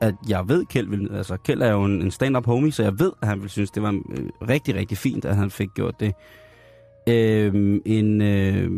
[0.00, 1.10] at jeg ved, Kjeld vil...
[1.12, 3.70] Altså, Kjeld er jo en, en stand-up homie, så jeg ved, at han vil synes,
[3.70, 6.14] det var øh, rigtig, rigtig fint, at han fik gjort det.
[7.08, 8.22] Øh, en...
[8.22, 8.70] Øh,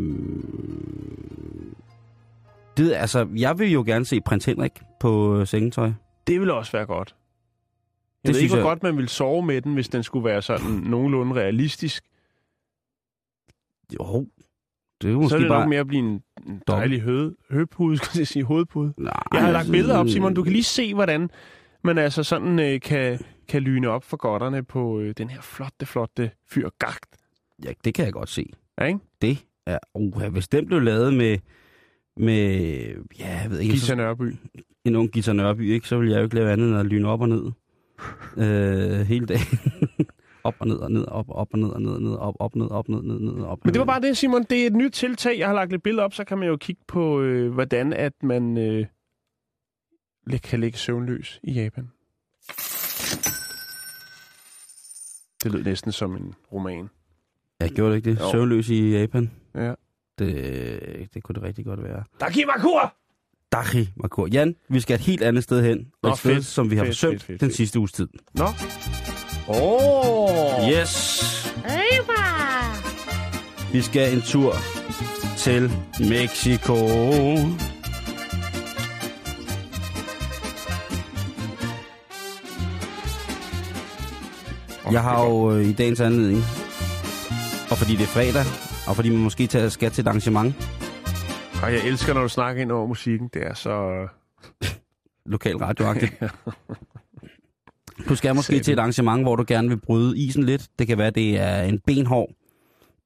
[2.77, 5.91] det, altså, jeg vil jo gerne se prins Henrik på øh, sengetøj.
[6.27, 7.15] Det ville også være godt.
[8.23, 10.25] Jeg Det ved ikke, hvor jeg- godt man ville sove med den, hvis den skulle
[10.25, 12.03] være sådan nogenlunde realistisk.
[13.99, 14.27] Jo,
[15.01, 15.59] det er jo så måske er det bare...
[15.61, 16.23] nok mere at blive en,
[16.67, 18.93] dejlig høde, høpude, skulle jeg sige, hovedpude.
[18.97, 20.33] Nej, Jeg har lagt altså, billeder op, Simon.
[20.33, 21.29] Du kan lige se, hvordan
[21.83, 25.85] man altså sådan øh, kan, kan lyne op for godterne på øh, den her flotte,
[25.85, 27.17] flotte fyr gagt.
[27.65, 28.49] Ja, det kan jeg godt se.
[28.79, 28.99] Ja, ikke?
[29.21, 29.77] Det er...
[29.95, 31.37] Uh, hvis den blev lavet med...
[32.17, 32.39] Med...
[33.19, 33.73] Ja, jeg ved ikke...
[33.73, 34.35] Gita Nørby.
[34.85, 35.87] en ung Gita Nørby, ikke?
[35.87, 37.51] Så ville jeg jo ikke lave andet end at lyne op og ned.
[38.37, 39.59] Øh, hele dagen.
[40.43, 42.71] op og ned og ned, op, op og ned og ned ned, op, op, ned,
[42.71, 43.65] op, ned, ned, ned, op.
[43.65, 44.43] Men det var bare det, Simon.
[44.43, 45.39] Det er et nyt tiltag.
[45.39, 48.13] Jeg har lagt lidt billeder op, så kan man jo kigge på, øh, hvordan at
[48.23, 48.85] man øh,
[50.43, 51.91] kan ligge søvnløs i Japan.
[55.43, 56.89] Det lød næsten som en roman.
[57.59, 58.31] Jeg gjorde det ikke det.
[58.31, 59.31] Søvnløs i Japan.
[59.55, 59.73] Ja.
[60.19, 62.03] Det, det kunne det rigtig godt være.
[62.19, 62.93] Dakimakura!
[63.53, 64.27] Dachi Makur.
[64.27, 65.77] Jan, vi skal et helt andet sted hen.
[65.77, 67.57] Og Nå, et sted, fedt, som vi har fedt, forsømt fedt, fedt, den fedt.
[67.57, 68.07] sidste uges tid.
[68.35, 68.45] Nå.
[69.47, 69.55] Åh!
[69.61, 70.69] Oh.
[70.69, 71.23] Yes!
[73.73, 74.55] Vi skal en tur
[75.37, 76.75] til Mexico.
[84.91, 86.43] Jeg har jo øh, i dagens anledning,
[87.71, 88.45] og fordi det er fredag,
[88.87, 90.55] og fordi man måske tager, skal til et arrangement,
[91.63, 93.29] Og jeg elsker, når du snakker ind over musikken.
[93.33, 94.07] Det er så...
[95.25, 96.13] lokal radioagtigt.
[98.09, 98.63] Du skal måske Satan.
[98.63, 100.67] til et arrangement, hvor du gerne vil bryde isen lidt.
[100.79, 102.29] Det kan være, det er en benhård,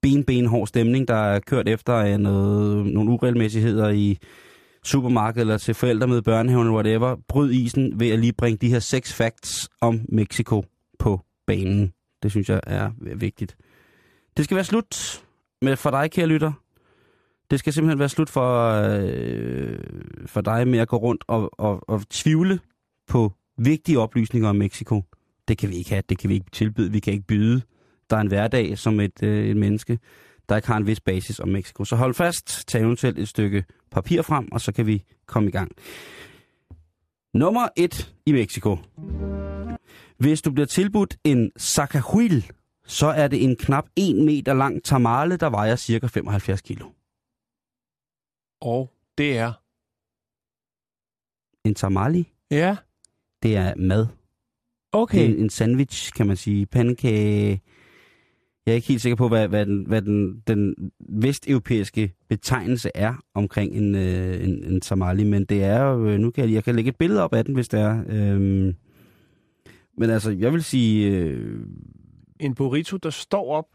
[0.02, 4.18] ben, benhård stemning, der er kørt efter noget, nogle uregelmæssigheder i
[4.84, 7.16] supermarkedet eller til forældre med børnehaven eller whatever.
[7.28, 10.66] Bryd isen ved at lige bringe de her seks facts om Mexico
[11.00, 11.94] på banen.
[12.24, 13.58] Det synes jeg er vigtigt.
[14.38, 15.24] Det skal være slut
[15.62, 16.52] med for dig, kære lytter.
[17.52, 19.80] Det skal simpelthen være slut for, øh,
[20.26, 22.60] for dig med at gå rundt og, og, og tvivle
[23.08, 25.04] på vigtige oplysninger om Mexico.
[25.48, 27.62] Det kan vi ikke have, det kan vi ikke tilbyde, vi kan ikke byde.
[28.10, 30.00] Der er en hverdag som et, øh, et menneske,
[30.50, 31.86] der ikke har en vis basis om Mexico.
[31.86, 35.52] Så hold fast, tag eventuelt et stykke papir frem, og så kan vi komme i
[35.52, 35.72] gang.
[37.34, 38.78] Nummer 1 i Mexico.
[40.18, 42.52] Hvis du bliver tilbudt en sacahuil,
[42.88, 46.86] så er det en knap 1 meter lang tamale, der vejer cirka 75 kilo.
[48.62, 49.54] Og det er...
[51.66, 52.78] En tamali, Ja,
[53.44, 54.08] det er mad.
[54.92, 55.30] okay.
[55.30, 56.66] En, en sandwich, kan man sige.
[56.66, 57.62] Pandekage.
[58.66, 63.14] Jeg er ikke helt sikker på, hvad, hvad, den, hvad den, den vesteuropæiske betegnelse er
[63.34, 66.64] omkring en, øh, en, en tamali, men det er jo, øh, nu kan jeg, jeg
[66.64, 68.04] kan lægge et billede op af den, hvis det er.
[68.08, 68.76] Øhm,
[69.98, 71.66] men altså, jeg vil sige, øh,
[72.40, 73.66] En burrito, der står op.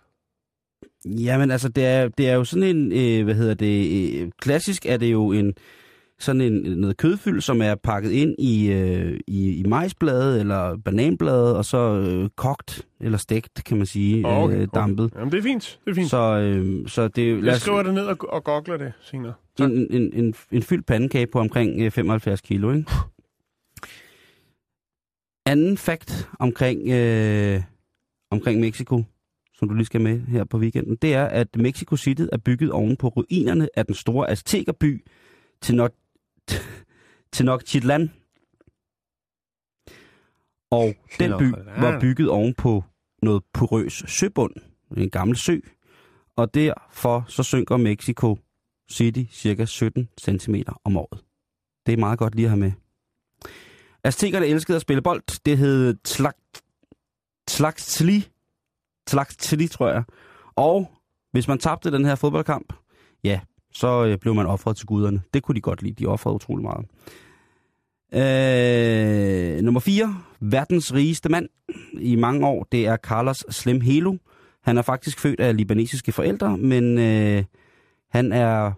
[1.05, 4.87] Jamen altså, det er, det er jo sådan en, øh, hvad hedder det, øh, klassisk
[4.87, 5.55] er det jo en,
[6.23, 11.57] sådan en, noget kødfyld, som er pakket ind i, øh, i, i majsblade eller bananblade,
[11.57, 15.05] og så øh, kogt eller stegt, kan man sige, okay, øh, dampet.
[15.05, 15.19] Okay.
[15.19, 15.81] Jamen, det er fint.
[15.85, 16.11] Det er fint.
[16.11, 19.33] Så, øh, så det er jeg skriver det ned og, og googler det senere.
[19.59, 19.71] Tak.
[19.71, 22.91] en, en, en, en fyldt pandekage på omkring øh, 75 kilo, ikke?
[25.47, 27.63] Anden fakt omkring, øh,
[28.31, 29.03] omkring Mexico,
[29.63, 32.71] som du lige skal med her på weekenden, det er, at Mexico City er bygget
[32.71, 35.07] oven på ruinerne af den store aztekerby
[37.33, 38.11] Tenochtitlan.
[40.71, 42.85] Og den by var bygget oven på
[43.23, 44.53] noget porøs søbund,
[44.97, 45.57] en gammel sø,
[46.37, 48.39] og derfor så synker Mexico
[48.91, 50.55] City cirka 17 cm
[50.85, 51.25] om året.
[51.87, 52.73] Det er meget godt lige at have med.
[54.05, 55.43] Aztekerne elskede at spille bold.
[55.47, 55.95] Det hed
[57.47, 58.32] Tlaxtli.
[59.07, 60.03] Tlaxtli, tror jeg.
[60.57, 60.91] Og
[61.33, 62.73] hvis man tabte den her fodboldkamp,
[63.25, 63.41] ja,
[63.73, 65.23] så øh, blev man offret til guderne.
[65.35, 65.95] Det kunne de godt lide.
[65.95, 66.87] De offrede utrolig meget.
[68.15, 70.17] Øh, nummer 4.
[70.41, 71.49] Verdens rigeste mand
[71.93, 74.17] i mange år, det er Carlos Slim Helo.
[74.63, 77.45] Han er faktisk født af libanesiske forældre, men øh,
[78.11, 78.73] han er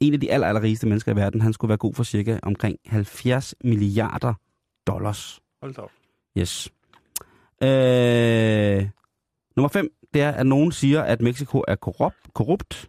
[0.00, 1.40] en af de aller, aller rigeste mennesker i verden.
[1.40, 4.34] Han skulle være god for cirka omkring 70 milliarder
[4.86, 5.40] dollars.
[5.62, 5.90] Hold da op.
[6.38, 6.72] Yes.
[7.62, 8.88] Øh,
[9.56, 12.88] nummer 5, det er, at nogen siger, at Mexico er korrupt, korrupt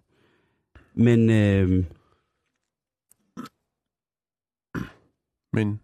[0.95, 1.85] men øh,
[5.53, 5.79] Men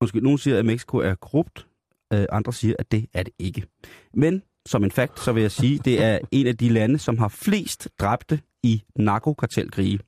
[0.00, 1.66] undskyld, nogen siger, at Mexico er korrupt,
[2.12, 3.66] øh, andre siger, at det er det ikke.
[4.14, 7.18] Men som en fakt, så vil jeg sige, det er en af de lande, som
[7.18, 10.00] har flest dræbte i narkokartelkrige.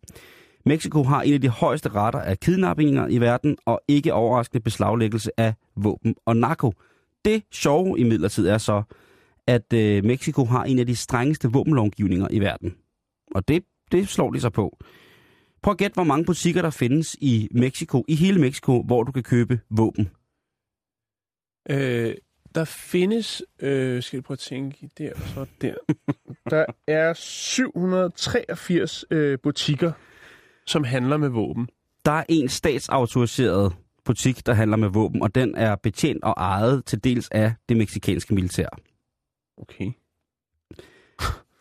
[0.64, 5.30] Mexico har en af de højeste rater af kidnappinger i verden, og ikke overraskende beslaglæggelse
[5.36, 6.72] af våben og narko.
[7.24, 8.82] Det sjove imidlertid er så,
[9.48, 12.74] at øh, Mexico har en af de strengeste våbenlovgivninger i verden.
[13.34, 14.78] Og det, det slår de sig på.
[15.62, 19.12] Prøv at gætte, hvor mange butikker der findes i Mexico, i hele Mexico, hvor du
[19.12, 20.10] kan købe våben.
[21.70, 22.14] øh,
[22.54, 25.74] der findes, øh, skal jeg prøve at tænke, der og så der.
[26.50, 29.92] der er 783 øh, butikker,
[30.66, 31.68] som handler med våben.
[32.04, 33.72] Der er en statsautoriseret
[34.04, 37.76] butik, der handler med våben, og den er betjent og ejet til dels af det
[37.76, 38.68] meksikanske militær.
[39.60, 39.92] Okay.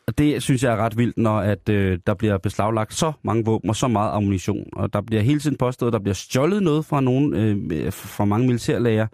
[0.07, 3.45] Og det synes jeg er ret vildt, når at, øh, der bliver beslaglagt så mange
[3.45, 4.69] våben og så meget ammunition.
[4.73, 8.25] Og der bliver hele tiden påstået, at der bliver stjålet noget fra, nogen, øh, fra
[8.25, 9.07] mange militærlager.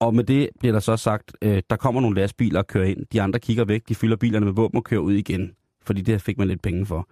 [0.00, 3.06] Og med det bliver der så sagt, øh, der kommer nogle lastbiler og kører ind.
[3.12, 5.52] De andre kigger væk, de fylder bilerne med våben og kører ud igen.
[5.82, 7.08] Fordi det fik man lidt penge for.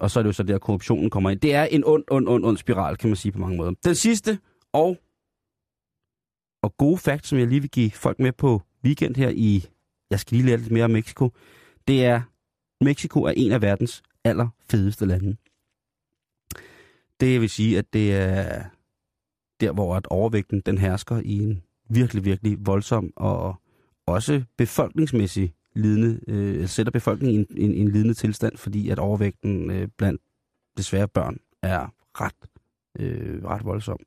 [0.00, 1.40] Og så er det jo så der, korruptionen kommer ind.
[1.40, 3.72] Det er en ond, ond, ond, ond spiral, kan man sige på mange måder.
[3.84, 4.38] Den sidste
[4.72, 4.96] og,
[6.62, 9.66] og gode facts, som jeg lige vil give folk med på weekend her i
[10.10, 11.32] jeg skal lige lære lidt mere om Mexico,
[11.88, 12.22] det er,
[12.80, 15.36] Mexico er en af verdens allerfedeste lande.
[17.20, 18.64] Det vil sige, at det er
[19.60, 23.54] der, hvor at overvægten den hersker i en virkelig, virkelig voldsom og
[24.06, 29.70] også befolkningsmæssig lidende, øh, sætter befolkningen i en, en, en lidende tilstand, fordi at overvægten
[29.70, 30.22] øh, blandt
[30.76, 32.34] desværre børn er ret,
[32.98, 33.98] øh, ret voldsom.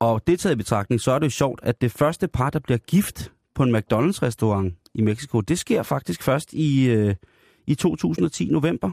[0.00, 2.58] Og det taget i betragtning, så er det jo sjovt, at det første par, der
[2.58, 7.14] bliver gift på en McDonald's-restaurant i Mexico, det sker faktisk først i, øh,
[7.66, 8.90] i 2010 november.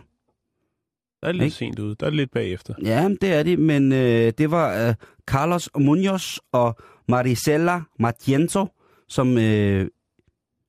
[1.21, 1.55] Der er lidt Ikke?
[1.55, 1.95] sent ude.
[1.99, 2.73] Der er lidt bagefter.
[2.83, 4.93] Ja, det er det, men øh, det var øh,
[5.25, 6.75] Carlos Munoz og
[7.07, 8.67] Marisela Matiento,
[9.09, 9.87] som øh,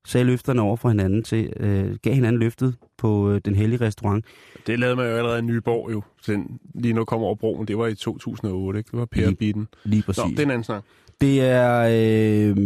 [0.06, 4.24] sagde løfterne over for hinanden til, øh, gav hinanden løftet på øh, den hellige restaurant.
[4.66, 6.02] Det lavede man jo allerede i Nyborg jo.
[6.26, 7.68] Den, lige nu kommer over broen.
[7.68, 8.90] Det var i 2008, ikke?
[8.90, 9.68] Det var Per Lige- Bitten.
[9.84, 10.22] Lige Nå, præcis.
[10.30, 10.82] det er en anden snak.
[11.20, 12.56] Det er, øh,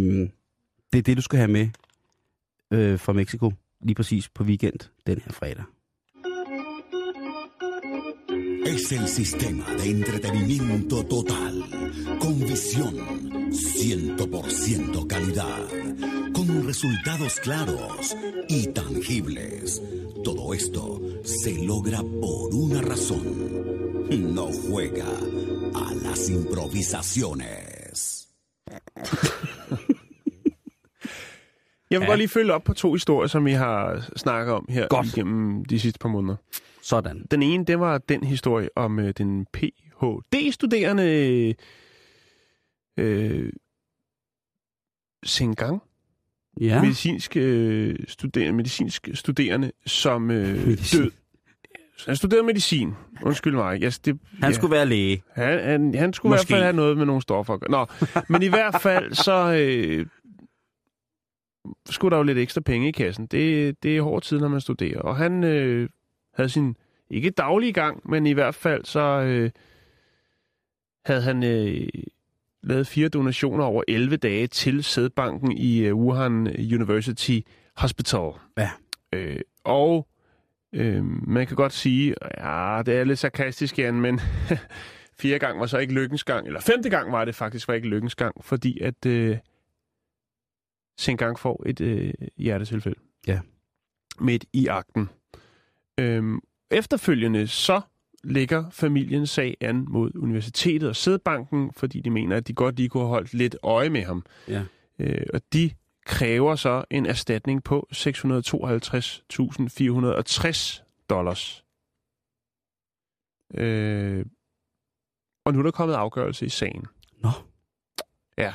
[0.93, 1.69] det er det, du skal have med
[2.71, 5.65] øh, fra Mexico lige præcis på weekend den her fredag.
[8.73, 11.65] Es el sistema de entretenimiento total,
[12.21, 12.95] con visión,
[13.51, 15.67] 100% calidad,
[16.33, 18.17] con resultados claros
[18.49, 19.83] y tangibles.
[20.25, 23.25] Todo esto se logra por una razón.
[24.35, 25.07] No juega
[25.75, 28.29] a las improvisaciones.
[31.91, 32.11] Jeg vil Ja.
[32.11, 35.07] godt lige følge op på to historier, som vi har snakket om her Godt.
[35.07, 36.37] igennem de sidste par måneder.
[36.83, 37.27] Sådan.
[37.31, 41.55] Den ene, det var den historie om øh, den Ph.D.-studerende
[42.99, 43.53] øh,
[45.25, 45.83] Sengang,
[46.61, 46.67] Ja.
[46.67, 46.83] ja.
[46.83, 51.01] medicinsk, øh, studerende, medicinsk studerende, som øh, Medicin.
[51.03, 51.11] død.
[52.07, 52.93] Han studerede medicin.
[53.23, 53.83] Undskyld mig.
[53.83, 55.23] Yes, det, Han skulle være læge.
[55.35, 56.43] Han, han, han skulle Måske.
[56.43, 57.59] i hvert fald have noget med nogle stoffer.
[57.69, 57.87] Nå,
[58.29, 60.07] men i hvert fald så øh,
[61.91, 63.27] skulle der jo lidt ekstra penge i kassen.
[63.27, 65.01] Det, det er hård tid, når man studerer.
[65.01, 65.89] Og han øh,
[66.41, 66.77] havde sin,
[67.11, 69.51] ikke daglige gang, men i hvert fald så øh,
[71.05, 71.89] havde han øh,
[72.63, 77.41] lavet fire donationer over 11 dage til sædbanken i øh, Wuhan University
[77.77, 78.31] Hospital.
[78.59, 78.71] Ja.
[79.13, 80.09] Øh, og
[80.73, 84.21] øh, man kan godt sige, ja, det er lidt sarkastisk, Jan, men
[85.21, 87.89] fjerde gang var så ikke lykkens gang, eller femte gang var det faktisk var ikke
[87.89, 89.37] lykkens gang, fordi at øh,
[90.99, 93.01] Sengang får et øh, hjertetilfælde.
[93.27, 93.41] Ja.
[94.21, 95.09] Midt i akten.
[95.99, 97.81] Øhm, efterfølgende så
[98.25, 102.89] lægger familien sag an mod universitetet og sædbanken, fordi de mener, at de godt lige
[102.89, 104.25] kunne have holdt lidt øje med ham.
[104.49, 104.65] Ja.
[104.99, 105.71] Øh, og de
[106.07, 111.65] kræver så en erstatning på 652.460 dollars.
[113.55, 114.25] Øh,
[115.45, 116.87] og nu er der kommet afgørelse i sagen.
[117.19, 117.29] Nå.
[118.39, 118.53] Ja.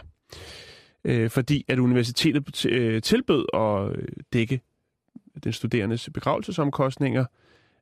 [1.04, 3.96] Øh, fordi at universitetet øh, tilbød at
[4.34, 4.62] dække
[5.44, 7.26] den studerendes begravelsesomkostninger,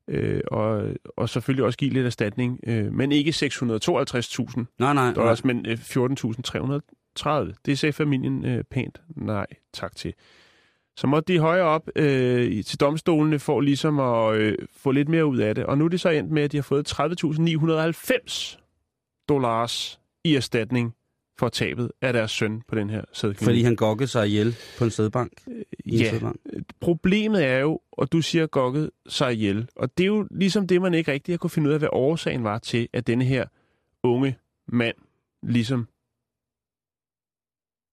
[0.07, 5.13] øh, og, og selvfølgelig også give lidt erstatning, øh, men ikke 652.000 Nej, nej.
[5.13, 7.53] dollars, men øh, 14.330.
[7.65, 10.13] Det sagde familien øh, pænt nej tak til.
[10.97, 15.25] Så måtte de højere op øh, til domstolene for ligesom at øh, få lidt mere
[15.25, 15.65] ud af det.
[15.65, 18.59] Og nu er det så endt med, at de har fået 30.990
[19.29, 20.95] dollars i erstatning
[21.39, 23.47] for tabet af deres søn på den her sædklinik.
[23.47, 25.31] Fordi han gokkede sig ihjel på en sædbank.
[25.47, 25.51] I
[25.86, 26.39] en Ja, sædbank.
[26.79, 30.81] problemet er jo, og du siger gokket sig ihjel, og det er jo ligesom det,
[30.81, 33.45] man ikke rigtig har kunne finde ud af, hvad årsagen var til, at denne her
[34.03, 34.95] unge mand
[35.43, 35.88] ligesom...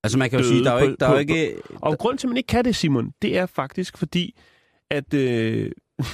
[0.05, 0.97] Altså man kan jo sige, der er jo ikke...
[1.01, 3.47] Der er jo ikke Og grunden til, at man ikke kan det, Simon, det er
[3.47, 4.39] faktisk fordi,
[4.91, 5.73] at øh,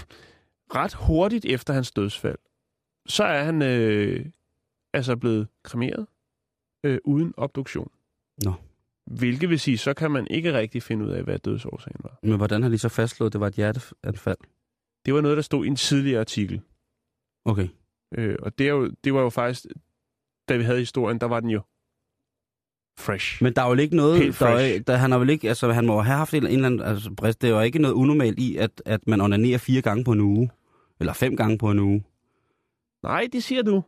[0.77, 2.39] ret hurtigt efter hans dødsfald,
[3.07, 4.27] så er han øh,
[4.95, 6.07] altså blevet kremeret
[6.87, 7.91] øh, uden obduktion.
[8.45, 8.53] Nå.
[9.07, 12.19] Hvilket vil sige, så kan man ikke rigtig finde ud af, hvad dødsårsagen var.
[12.23, 14.37] Men hvordan har de så fastslået, at det var et hjerteanfald?
[15.07, 16.61] Det var noget, der stod i en tidligere artikel.
[17.45, 17.69] Okay.
[18.15, 19.65] Øh, og det, er jo, det var jo faktisk,
[20.49, 21.61] da vi havde historien, der var den jo
[22.99, 23.43] fresh.
[23.43, 24.19] Men der er jo ikke noget...
[24.19, 25.49] Helt Der er, der, han har vel ikke...
[25.49, 26.81] Altså, han må have haft en, en eller anden...
[26.81, 27.43] Altså, brist.
[27.43, 30.21] det er jo ikke noget unormalt i, at, at man onanerer fire gange på en
[30.21, 30.51] uge.
[31.01, 32.05] Eller fem gange på en uge.
[33.03, 33.83] Nej, det siger du.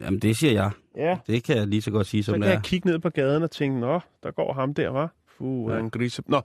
[0.00, 0.70] Jamen, det siger jeg.
[0.96, 1.18] Ja.
[1.26, 2.52] Det kan jeg lige så godt sige, Så som kan det er.
[2.52, 5.14] jeg kigge ned på gaden og tænke, nå, der går ham der, var.
[5.38, 5.76] Fuh, Ja.
[5.76, 6.22] han grise.
[6.26, 6.40] Nå,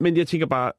[0.00, 0.72] men jeg tænker bare,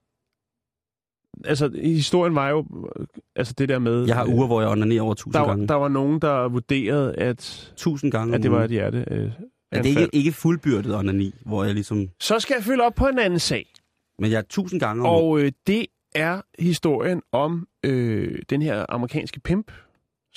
[1.46, 2.66] altså historien var jo,
[3.00, 4.06] øh, altså det der med...
[4.06, 5.68] Jeg har øh, uger, hvor jeg onanerer over tusind der, gange.
[5.68, 9.06] der var nogen, der vurderede, at, Tusind gange at det var et hjerte.
[9.12, 9.32] Øh, det
[9.72, 9.98] er anfald.
[9.98, 12.10] ikke, ikke fuldbyrdet onani, hvor jeg ligesom...
[12.20, 13.74] Så skal jeg følge op på en anden sag.
[14.20, 15.16] Men jeg er tusind gange om.
[15.24, 15.86] Og øh, det
[16.16, 19.72] er historien om øh, den her amerikanske pimp,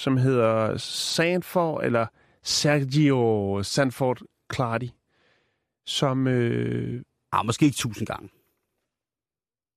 [0.00, 2.06] som hedder Sanford, eller
[2.42, 4.18] Sergio Sanford
[4.54, 4.88] Clardy,
[5.86, 8.28] som, øh, Ah, måske ikke tusind gange.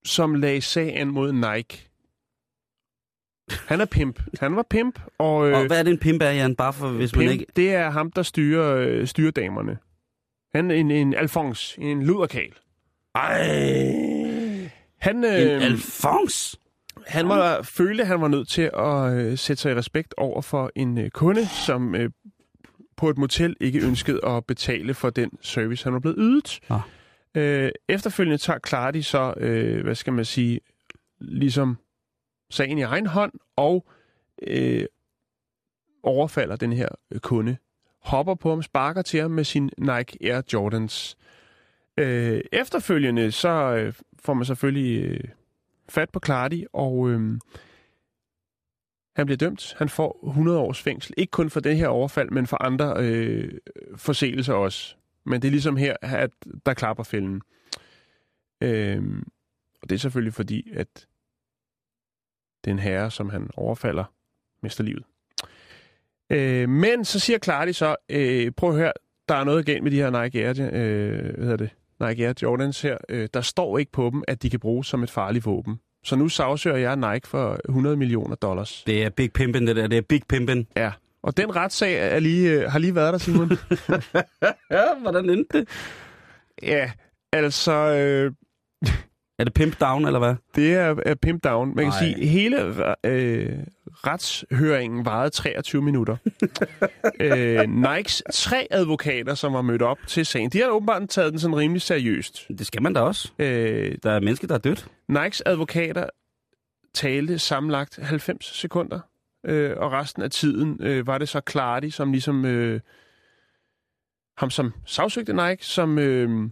[0.05, 1.89] som lagde sag an mod Nike.
[3.67, 4.19] Han er pimp.
[4.39, 6.55] Han var pimp, og, øh, Og hvad er det en pimp er, Jan?
[6.55, 7.45] Bare for, hvis man pimp, ikke...
[7.55, 9.77] det er ham, der styrer, øh, styrer damerne.
[10.55, 12.53] Han er en, en Alfons, en luderkal.
[13.15, 14.69] Ej!
[14.97, 16.59] Han, En øh, Alfons?
[17.07, 20.41] Han var, følte, at han var nødt til at øh, sætte sig i respekt over
[20.41, 22.09] for en øh, kunde, som øh,
[22.97, 26.59] på et motel ikke ønskede at betale for den service, han var blevet ydet.
[26.69, 26.79] Ah.
[27.35, 30.59] Øh, efterfølgende tager Clardy så, øh, hvad skal man sige,
[31.19, 31.77] ligesom
[32.49, 33.85] sagen i egen hånd, og
[34.47, 34.85] øh,
[36.03, 37.57] overfalder den her øh, kunde.
[38.01, 41.17] Hopper på ham, sparker til ham med sin Nike Air Jordans.
[41.97, 45.23] Øh, efterfølgende så øh, får man selvfølgelig øh,
[45.89, 47.39] fat på Clardy, og øh,
[49.15, 49.75] han bliver dømt.
[49.77, 51.13] Han får 100 års fængsel.
[51.17, 53.51] Ikke kun for det her overfald, men for andre øh,
[53.95, 54.95] forseelser også.
[55.25, 56.31] Men det er ligesom her, at
[56.65, 57.41] der klapper fælden.
[58.61, 59.03] Øh,
[59.81, 61.07] og det er selvfølgelig fordi, at
[62.65, 64.03] den herre, som han overfalder,
[64.61, 65.03] mister livet.
[66.29, 68.93] Øh, men så siger Clardy så, øh, prøv at høre,
[69.29, 71.69] der er noget galt med de her Nike Air, øh, hvad hedder det?
[72.07, 72.97] Nike Air Jordans her.
[73.09, 75.79] Øh, der står ikke på dem, at de kan bruges som et farligt våben.
[76.05, 78.83] Så nu sagsøger jeg Nike for 100 millioner dollars.
[78.87, 79.87] Det er Big Pimpin, det der.
[79.87, 80.67] Det er Big Pimpin.
[80.77, 80.91] Ja.
[81.23, 83.51] Og den retssag er lige, øh, har lige været der, Simon.
[84.71, 85.67] Ja, hvordan endte det?
[86.63, 86.91] ja,
[87.33, 88.31] Altså, øh,
[89.39, 90.35] Er det pimp down, eller hvad?
[90.55, 91.75] det er, er pimp down.
[91.75, 91.99] Man kan Ej.
[91.99, 92.57] sige, hele
[93.05, 93.59] øh,
[94.07, 96.17] retshøringen varede 23 minutter.
[97.19, 101.39] øh, Nikes tre advokater, som var mødt op til sagen, de har åbenbart taget den
[101.39, 102.47] sådan rimelig seriøst.
[102.47, 103.31] Det skal man da også.
[103.39, 104.87] Øh, Der er mennesker, der er dødt.
[105.07, 106.09] Nikes advokater
[106.93, 108.99] talte samlet 90 sekunder,
[109.45, 112.79] øh, og resten af tiden øh, var det så Clardy, som ligesom øh,
[114.37, 116.49] ham som sagsøgte Nike, som øh,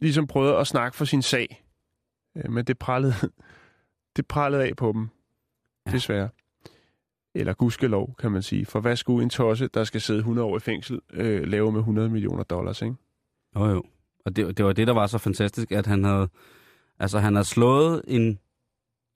[0.00, 1.64] ligesom prøvede at snakke for sin sag.
[2.36, 3.14] Øh, men det prallede,
[4.16, 5.08] det prallede af på dem,
[5.86, 5.90] Ja.
[5.92, 6.28] desværre.
[7.40, 8.66] Eller gudskelov, kan man sige.
[8.66, 11.80] For hvad skulle en tosse, der skal sidde 100 år i fængsel, øh, lave med
[11.80, 12.94] 100 millioner dollars, ikke?
[13.56, 13.82] Jo, jo.
[14.24, 16.28] Og det, det var det, der var så fantastisk, at han havde...
[16.98, 18.38] Altså, han har slået en...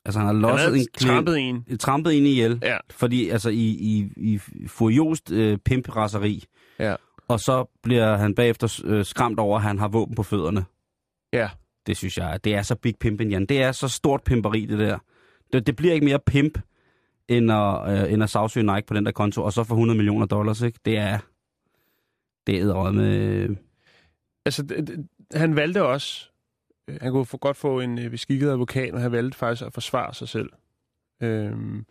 [0.04, 1.78] Altså, han har Han losset havde en klient- trampet en.
[1.78, 2.58] trampet en ihjel.
[2.62, 2.76] Ja.
[2.90, 6.44] Fordi, altså, i, i, i furiost øh, pimp-raseri.
[6.78, 6.94] Ja.
[7.28, 10.64] Og så bliver han bagefter øh, skræmt over, at han har våben på fødderne.
[11.32, 11.50] Ja.
[11.86, 13.46] Det synes jeg, det er så big pimpen, Jan.
[13.46, 14.98] Det er så stort pimperi, det der.
[15.52, 16.58] Det, det bliver ikke mere pimp,
[17.30, 19.96] end at, øh, end at sagsøge Nike på den der konto, og så for 100
[19.96, 20.78] millioner dollars, ikke?
[20.84, 21.18] Det er...
[22.46, 23.56] Det er med...
[24.44, 26.30] Altså, d- d- han valgte også,
[26.88, 29.74] øh, han kunne få, godt få en øh, beskikket advokat, men han valgte faktisk at
[29.74, 30.50] forsvare sig selv.
[31.22, 31.84] Øhm,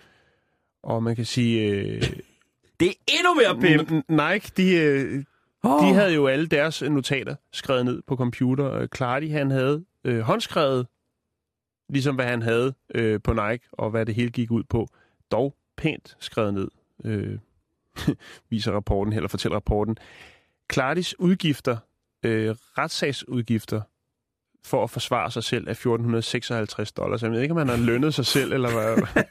[0.84, 1.72] og man kan sige...
[1.72, 2.02] Øh,
[2.80, 4.10] Det er endnu mere pimp!
[4.10, 5.24] Nike, de, øh,
[5.64, 5.88] Oh.
[5.88, 8.74] de havde jo alle deres øh, notater skrevet ned på computer.
[8.74, 10.88] Øh, Clardy, han havde øh, håndskrevet,
[11.90, 14.88] ligesom hvad han havde øh, på Nike, og hvad det hele gik ud på.
[15.32, 16.68] Dog pænt skrevet ned,
[17.06, 17.40] øh,
[18.50, 19.98] viser rapporten, eller fortæller rapporten.
[20.74, 21.78] Clardys udgifter,
[22.26, 23.82] øh, retssagsudgifter,
[24.66, 27.24] for at forsvare sig selv er 1456 dollars.
[27.24, 28.98] Jeg ved ikke, om han har lønnet sig selv, eller hvad.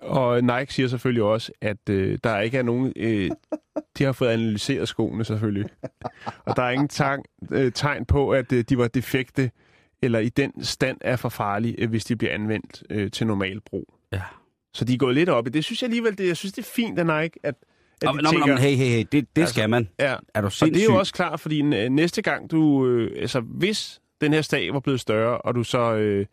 [0.00, 2.92] Og Nike siger selvfølgelig også, at øh, der ikke er nogen...
[2.96, 3.30] Øh,
[3.98, 5.70] de har fået analyseret skoene selvfølgelig.
[6.44, 9.50] Og der er ingen tang, øh, tegn på, at øh, de var defekte,
[10.02, 13.60] eller i den stand er for farlige, øh, hvis de bliver anvendt øh, til normal
[13.60, 13.94] brug.
[14.12, 14.22] Ja.
[14.74, 15.64] Så de er gået lidt op i det.
[15.64, 17.54] synes jeg alligevel, det, jeg synes, det er fint af Nike, at, at
[18.02, 18.46] Nå, de tænker...
[18.46, 19.88] nå, hey, hey, hey, det, det Altså, skal man.
[19.98, 20.74] Ja, Er du og sindssyg?
[20.74, 22.86] det er jo også klart, fordi øh, næste gang du...
[22.86, 26.26] Øh, altså, hvis den her sag var blevet større, og du så øh,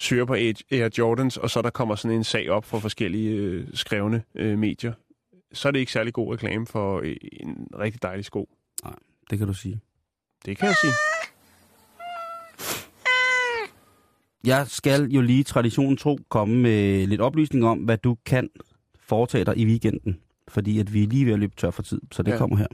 [0.00, 3.66] søger på Air Jordans, og så der kommer sådan en sag op for forskellige øh,
[3.74, 4.92] skrevne øh, medier,
[5.52, 8.48] så er det ikke særlig god reklame for øh, en rigtig dejlig sko.
[9.30, 9.80] Det kan du sige.
[10.44, 10.92] Det kan jeg sige.
[14.46, 18.48] Jeg skal jo lige traditionen tro komme med lidt oplysning om, hvad du kan
[19.08, 20.16] foretage dig i weekenden.
[20.48, 22.36] Fordi at vi er lige ved at løbe tør for tid, så det Ja.
[22.38, 22.66] kommer her.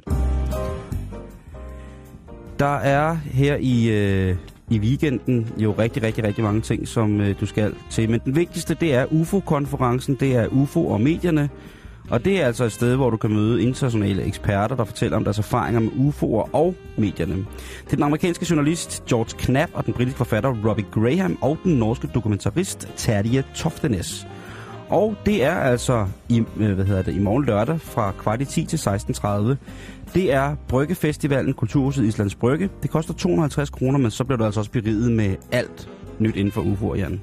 [2.59, 4.37] Der er her i, øh,
[4.71, 8.11] i weekenden jo rigtig, rigtig, rigtig mange ting, som øh, du skal til.
[8.11, 11.49] Men den vigtigste, det er UFO-konferencen, det er UFO og medierne.
[12.11, 15.25] Og det er altså et sted, hvor du kan møde internationale eksperter, der fortæller om
[15.25, 17.37] deres erfaringer med UFO'er og medierne.
[17.85, 21.73] Det er den amerikanske journalist George Knapp og den britiske forfatter Robbie Graham og den
[21.73, 24.27] norske dokumentarist Terje Toftenes.
[24.89, 28.45] Og det er altså i, øh, hvad hedder det, i morgen lørdag fra kvart i
[28.45, 29.57] 10 til 16.30.
[30.15, 32.71] Det er Bryggefestivalen Kulturhuset Islands Brygge.
[32.83, 35.89] Det koster 250 kroner, men så bliver du altså også beriget med alt
[36.19, 37.21] nyt inden for UFO'er, Jan.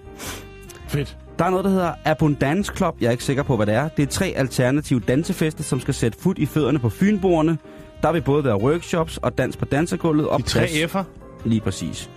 [0.87, 1.17] Fedt.
[1.41, 2.95] Der er noget, der hedder Abundance Club.
[3.01, 3.87] Jeg er ikke sikker på, hvad det er.
[3.87, 7.57] Det er tre alternative dansefester, som skal sætte fod i fødderne på Fynboerne.
[8.01, 10.27] Der vil både være workshops og dans på dansegulvet.
[10.27, 11.03] Og De tre F'er.
[11.45, 12.09] Lige præcis.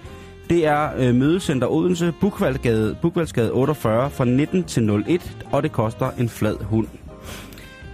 [0.50, 6.10] Det er øh, Mødecenter Odense, Bukvaldsgade, Bukvaldsgade 48 fra 19 til 01, og det koster
[6.18, 6.86] en flad hund.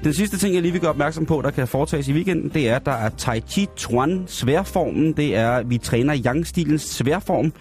[0.04, 2.68] Den sidste ting, jeg lige vil gøre opmærksom på, der kan foretages i weekenden, det
[2.68, 5.12] er, at der er Tai Chi Chuan sværformen.
[5.12, 7.52] Det er, at vi træner Yang-stilens sværform.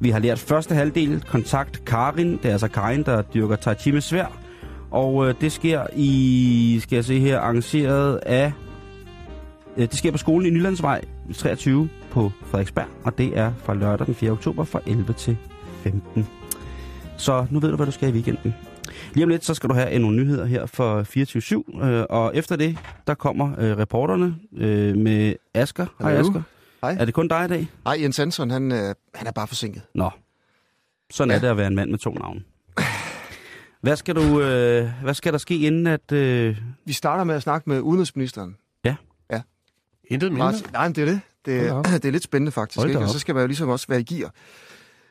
[0.00, 2.32] Vi har lært første halvdel, kontakt Karin.
[2.32, 4.26] Det er altså Karin, der dyrker Tai Chi med svær.
[4.90, 8.52] Og øh, det sker i, skal jeg se her, arrangeret af...
[9.76, 11.00] Øh, det sker på skolen i Nylandsvej
[11.34, 14.30] 23 på Frederiksberg, og det er fra lørdag den 4.
[14.30, 15.36] oktober fra 11 til
[15.82, 16.26] 15.
[17.16, 18.54] Så nu ved du, hvad du skal i weekenden.
[19.14, 21.02] Lige om lidt, så skal du have nogle nyheder her for
[21.82, 25.86] 24-7, øh, og efter det, der kommer øh, reporterne øh, med Asker.
[26.00, 26.12] Hej.
[26.16, 26.42] Asker.
[26.82, 26.96] Hej.
[27.00, 27.68] Er det kun dig i dag?
[27.84, 29.82] Nej, Jens Hansen, han, øh, han er bare forsinket.
[29.94, 30.10] Nå.
[31.10, 31.34] Sådan ja.
[31.34, 31.38] Ja.
[31.38, 32.40] er det at være en mand med to navne.
[33.80, 36.12] Hvad skal, du, øh, hvad skal der ske inden at...
[36.12, 36.56] Øh...
[36.84, 38.56] Vi starter med at snakke med udenrigsministeren.
[40.10, 40.44] Intet mindre.
[40.52, 41.20] Martin, nej, men det er det.
[41.46, 42.86] Det, er- det er lidt spændende faktisk.
[42.86, 42.98] Ikke?
[42.98, 44.26] Og så skal man jo ligesom også være i gear.
[44.26, 44.30] Er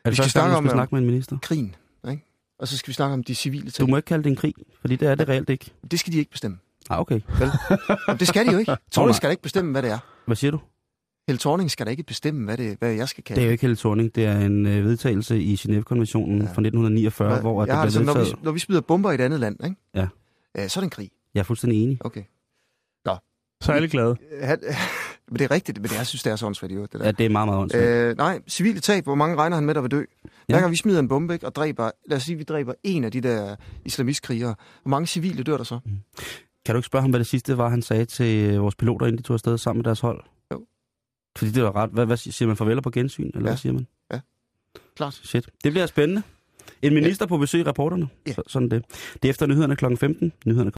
[0.04, 1.38] det Vi skal snakke du om, skal om- snakke med en minister?
[1.42, 1.76] Krigen.
[2.60, 3.90] Og så skal vi snakke om de civile Du ting.
[3.90, 5.72] må ikke kalde det en krig, fordi det er det reelt ikke.
[5.92, 6.58] Det skal de ikke bestemme.
[6.90, 7.20] Ah, okay.
[8.08, 8.70] Jamen, det skal de jo ikke.
[8.70, 8.78] nej.
[8.92, 10.00] Thorning skal da ikke bestemme, hvad det er.
[10.26, 10.60] Hvad siger du?
[11.28, 13.52] Helle Thorning skal da ikke bestemme, hvad, det, hvad jeg skal kalde Det er jo
[13.52, 14.16] ikke Helle Thorning.
[14.16, 16.44] Det er en øh, vedtagelse i Genève-konventionen ja.
[16.44, 18.38] fra 1949, Hvad- hvor at jeg det når, vedtaget...
[18.40, 19.76] vi, når vi smider bomber i et andet land, ikke?
[19.96, 20.08] Ja.
[20.58, 21.10] Øh, så er det en krig.
[21.34, 21.98] Jeg er fuldstændig enig.
[22.06, 22.24] Okay.
[23.62, 24.16] Så er alle glade.
[25.28, 27.00] Men det er rigtigt, men det, jeg synes, det er så åndssvagt, i øvrigt, det
[27.00, 27.06] der.
[27.06, 27.86] Ja, det er meget, meget åndssvagt.
[27.86, 30.04] Øh, nej, civile tab, hvor mange regner han med, der vil dø?
[30.48, 33.04] Hver gang vi smider en bombe, ikke, og dræber, lad os sige, vi dræber en
[33.04, 33.56] af de der
[33.86, 35.80] islamistkrigere, hvor mange civile dør der så?
[36.66, 39.06] Kan du ikke spørge ham, hvad det sidste var, han sagde til øh, vores piloter,
[39.06, 40.24] inden de tog afsted sammen med deres hold?
[40.52, 40.66] Jo.
[41.38, 41.90] Fordi det var ret...
[41.90, 42.58] Hvad, hvad siger man?
[42.58, 43.24] Farvel på gensyn?
[43.28, 43.44] Eller Ja.
[43.44, 43.88] hvad siger man?
[44.14, 44.20] Ja,
[44.96, 45.14] klart.
[45.14, 45.50] Shit.
[45.64, 46.22] Det bliver spændende.
[46.82, 48.08] En minister på besøg i reporterne.
[48.28, 48.34] Ja.
[48.34, 48.84] Så, sådan det.
[49.14, 49.96] Det er efter nyhederne kl.
[49.96, 50.34] 15.
[50.46, 50.72] Nyhederne